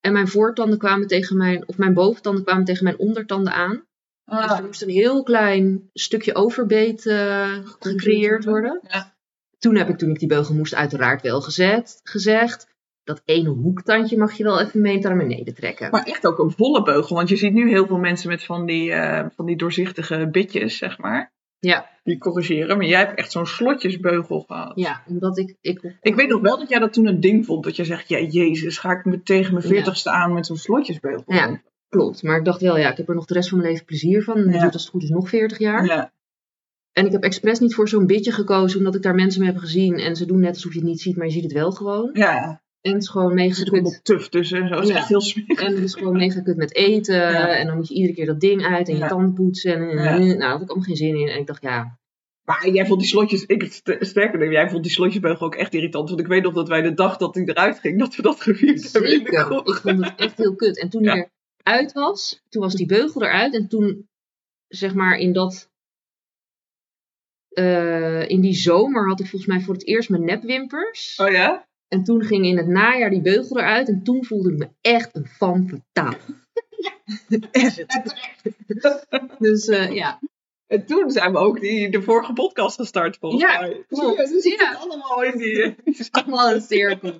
En 0.00 0.12
mijn 0.12 0.28
voortanden 0.28 0.78
kwamen 0.78 1.06
tegen 1.06 1.36
mijn... 1.36 1.68
Of 1.68 1.78
mijn 1.78 1.94
boventanden 1.94 2.44
kwamen 2.44 2.64
tegen 2.64 2.84
mijn 2.84 2.98
ondertanden 2.98 3.52
aan. 3.52 3.86
Dus 4.30 4.58
er 4.58 4.64
moest 4.64 4.82
een 4.82 4.88
heel 4.88 5.22
klein 5.22 5.88
stukje 5.92 6.34
overbeet 6.34 7.06
eh, 7.06 7.58
gecreëerd 7.80 8.44
worden. 8.44 8.80
Ja. 8.88 9.14
Toen 9.58 9.76
heb 9.76 9.88
ik, 9.88 9.98
toen 9.98 10.10
ik 10.10 10.18
die 10.18 10.28
beugel 10.28 10.54
moest, 10.54 10.74
uiteraard 10.74 11.22
wel 11.22 11.40
gezet, 11.40 12.00
gezegd... 12.02 12.68
Dat 13.04 13.22
ene 13.24 13.48
hoektandje 13.48 14.16
mag 14.18 14.32
je 14.32 14.44
wel 14.44 14.60
even 14.60 14.80
mee 14.80 14.98
naar 14.98 15.16
beneden 15.16 15.54
trekken. 15.54 15.90
Maar 15.90 16.02
echt 16.04 16.26
ook 16.26 16.38
een 16.38 16.50
volle 16.50 16.82
beugel. 16.82 17.16
Want 17.16 17.28
je 17.28 17.36
ziet 17.36 17.52
nu 17.52 17.68
heel 17.68 17.86
veel 17.86 17.98
mensen 17.98 18.28
met 18.28 18.44
van 18.44 18.66
die, 18.66 18.92
eh, 18.92 19.26
van 19.36 19.46
die 19.46 19.56
doorzichtige 19.56 20.28
bitjes, 20.30 20.76
zeg 20.76 20.98
maar. 20.98 21.32
Ja. 21.58 21.88
Die 22.02 22.18
corrigeren. 22.18 22.76
Maar 22.76 22.86
jij 22.86 22.98
hebt 22.98 23.18
echt 23.18 23.32
zo'n 23.32 23.46
slotjesbeugel 23.46 24.40
gehad. 24.40 24.72
Ja, 24.74 25.02
omdat 25.06 25.38
ik... 25.38 25.56
Ik, 25.60 25.96
Ik 26.00 26.14
weet 26.14 26.28
nog 26.28 26.40
wel 26.40 26.58
dat 26.58 26.68
jij 26.68 26.78
dat 26.78 26.92
toen 26.92 27.06
een 27.06 27.20
ding 27.20 27.46
vond. 27.46 27.64
Dat 27.64 27.76
je 27.76 27.84
zegt, 27.84 28.08
ja 28.08 28.18
jezus, 28.18 28.78
ga 28.78 28.90
ik 28.90 29.04
me 29.04 29.22
tegen 29.22 29.54
mijn 29.54 29.64
Ja. 29.66 29.72
veertigste 29.72 30.10
aan 30.10 30.32
met 30.32 30.46
zo'n 30.46 30.56
slotjesbeugel. 30.56 31.34
Ja. 31.34 31.60
Klopt, 31.90 32.22
maar 32.22 32.38
ik 32.38 32.44
dacht 32.44 32.60
wel, 32.60 32.78
ja, 32.78 32.90
ik 32.90 32.96
heb 32.96 33.08
er 33.08 33.14
nog 33.14 33.24
de 33.24 33.34
rest 33.34 33.48
van 33.48 33.58
mijn 33.58 33.70
leven 33.70 33.86
plezier 33.86 34.22
van. 34.22 34.36
En 34.36 34.44
dat 34.44 34.54
Ja. 34.54 34.60
duurt 34.60 34.72
als 34.72 34.82
het 34.82 34.90
goed 34.90 35.02
is 35.02 35.08
nog 35.08 35.28
40 35.28 35.58
jaar. 35.58 35.84
Ja. 35.84 36.12
En 36.92 37.06
ik 37.06 37.12
heb 37.12 37.22
expres 37.22 37.58
niet 37.58 37.74
voor 37.74 37.88
zo'n 37.88 38.06
bitje 38.06 38.32
gekozen, 38.32 38.78
omdat 38.78 38.94
ik 38.94 39.02
daar 39.02 39.14
mensen 39.14 39.40
mee 39.42 39.50
heb 39.50 39.60
gezien. 39.60 39.94
En 39.98 40.16
ze 40.16 40.26
doen 40.26 40.40
net 40.40 40.54
alsof 40.54 40.72
je 40.72 40.78
het 40.78 40.88
niet 40.88 41.00
ziet, 41.00 41.16
maar 41.16 41.26
je 41.26 41.32
ziet 41.32 41.42
het 41.42 41.52
wel 41.52 41.70
gewoon. 41.70 42.10
ja. 42.12 42.62
En 42.80 42.92
het 42.92 43.02
is 43.02 43.08
gewoon 43.08 43.34
mega 43.34 43.62
kut. 43.62 44.00
tuf 44.02 44.28
tussen. 44.28 44.68
Zo. 44.68 44.74
Dat 44.74 44.82
is 44.88 44.94
echt 44.94 45.08
heel 45.08 45.20
smerig. 45.20 45.60
En 45.60 45.74
het 45.74 45.82
is 45.84 45.94
gewoon 45.94 46.16
mega 46.16 46.40
kut 46.40 46.56
met 46.56 46.74
eten. 46.74 47.14
Ja. 47.16 47.56
En 47.56 47.66
dan 47.66 47.76
moet 47.76 47.88
je 47.88 47.94
iedere 47.94 48.14
keer 48.14 48.26
dat 48.26 48.40
ding 48.40 48.64
uit 48.64 48.88
en 48.88 48.96
je 48.96 49.06
tanden 49.06 49.32
poetsen. 49.34 49.74
En, 49.74 49.88
Ja. 49.88 50.18
Nou, 50.18 50.38
daar 50.38 50.50
had 50.50 50.60
ik 50.62 50.68
allemaal 50.68 50.86
geen 50.86 50.96
zin 50.96 51.16
in. 51.16 51.28
En 51.28 51.38
ik 51.38 51.46
dacht, 51.46 51.62
ja, 51.62 51.98
Maar 52.44 52.68
jij 52.68 52.86
vond 52.86 53.00
die 53.00 53.08
slotjes, 53.08 53.44
ik, 53.46 53.72
st- 53.72 53.96
sterker 54.00 54.38
nog, 54.38 54.50
jij 54.50 54.70
vond 54.70 54.82
die 54.82 54.92
slotjesbeugel 54.92 55.46
ook 55.46 55.54
echt 55.54 55.74
irritant. 55.74 56.08
Want 56.08 56.20
ik 56.20 56.26
weet 56.26 56.42
nog 56.42 56.54
dat 56.54 56.68
wij 56.68 56.82
de 56.82 56.94
dag 56.94 57.16
dat 57.16 57.34
hij 57.34 57.44
eruit 57.44 57.78
ging, 57.78 57.98
dat 57.98 58.16
we 58.16 58.22
dat 58.22 58.40
gevierd 58.40 58.92
hebben 58.92 59.10
zeker. 59.10 59.50
Ik 59.64 59.74
vond 59.82 60.04
het 60.04 60.12
echt 60.16 60.36
heel 60.38 60.54
kut. 60.54 60.80
En 60.80 60.88
toen 60.88 61.02
Ja. 61.02 61.28
Eruit 61.62 61.92
was, 61.92 62.42
toen 62.48 62.62
was 62.62 62.74
die 62.74 62.86
beugel 62.86 63.22
eruit. 63.22 63.54
En 63.54 63.68
toen, 63.68 64.08
zeg 64.68 64.94
maar, 64.94 65.18
in 65.18 65.32
dat... 65.32 65.70
eh, 67.48 68.28
in 68.28 68.40
die 68.40 68.54
zomer 68.54 69.08
had 69.08 69.20
ik 69.20 69.26
volgens 69.26 69.50
mij 69.50 69.60
voor 69.60 69.74
het 69.74 69.86
eerst 69.86 70.08
mijn 70.08 70.24
nepwimpers. 70.24 71.16
Oh 71.16 71.30
ja? 71.30 71.68
En 71.88 72.04
toen 72.04 72.22
ging 72.24 72.44
in 72.46 72.56
het 72.56 72.66
najaar 72.66 73.10
die 73.10 73.20
beugel 73.22 73.58
eruit. 73.58 73.88
En 73.88 74.02
toen 74.02 74.24
voelde 74.24 74.52
ik 74.52 74.58
me 74.58 74.68
echt 74.80 75.16
een 75.16 75.26
fan 75.26 75.68
fataal. 75.68 76.14
dus 79.38 79.66
eh, 79.68 79.92
ja. 79.92 80.20
En 80.66 80.86
toen 80.86 81.10
zijn 81.10 81.32
we 81.32 81.38
ook 81.38 81.60
die, 81.60 81.90
de 81.90 82.02
vorige 82.02 82.32
podcast 82.32 82.76
gestart 82.76 83.16
volgens 83.16 83.42
Ja, 83.42 83.60
mij. 83.60 83.84
klopt. 83.88 84.44
Ja, 84.44 84.52
Ja. 84.56 84.74
allemaal 84.74 85.22
in 85.22 85.38
die... 85.38 85.74
Allemaal 86.10 86.52
een 86.54 86.60
cirkel. 86.60 87.18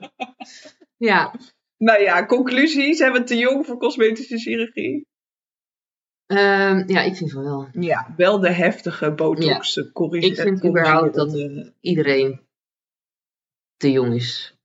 Ja. 0.96 1.34
Nou 1.84 2.00
ja, 2.00 2.26
conclusie. 2.26 2.94
Zijn 2.94 3.12
we 3.12 3.22
te 3.22 3.36
jong 3.36 3.66
voor 3.66 3.78
cosmetische 3.78 4.38
chirurgie? 4.38 5.06
Ehm, 6.26 6.82
ja, 6.86 7.02
ik 7.02 7.16
vind 7.16 7.32
van 7.32 7.42
wel. 7.42 7.68
Ja, 7.72 8.14
wel 8.16 8.40
de 8.40 8.50
heftige 8.52 9.12
botox 9.12 9.74
ja. 9.74 9.90
corrigeren. 9.92 10.36
Ik 10.36 10.42
vind 10.42 10.64
überhaupt 10.64 11.14
dat 11.14 11.34
eh, 11.34 11.66
iedereen 11.80 12.40
te 13.76 13.90
jong 13.90 14.14
is 14.14 14.56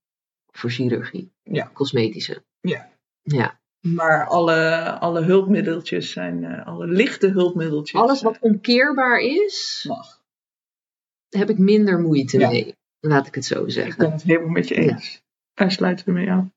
voor 0.52 0.70
chirurgie. 0.70 1.32
Ja. 1.44 1.70
Cosmetische. 1.74 2.44
Ja. 2.62 2.90
Ja. 3.22 3.60
Maar 3.82 4.28
alle, 4.28 4.92
alle 5.00 5.22
hulpmiddeltjes 5.22 6.12
zijn, 6.12 6.44
eh, 6.44 6.68
alle 6.68 6.88
lichte 6.88 7.28
hulpmiddeltjes. 7.28 8.02
Alles 8.02 8.22
wat 8.22 8.40
omkeerbaar 8.40 9.20
is, 9.20 9.86
mag. 9.88 10.24
heb 11.30 11.50
ik 11.50 11.58
minder 11.58 12.00
moeite 12.00 12.40
Ja. 12.40 12.50
mee. 12.50 12.76
Laat 13.00 13.28
ik 13.28 13.36
het 13.36 13.46
zo 13.46 13.66
Ik 13.66 13.72
zeggen. 13.72 13.98
ben 13.98 14.12
het 14.12 14.24
helemaal 14.24 14.50
met 14.50 14.68
je 14.68 14.76
eens. 14.76 15.22
Wij 15.54 15.70
sluiten 15.70 16.06
ermee 16.06 16.30
aan. 16.30 16.54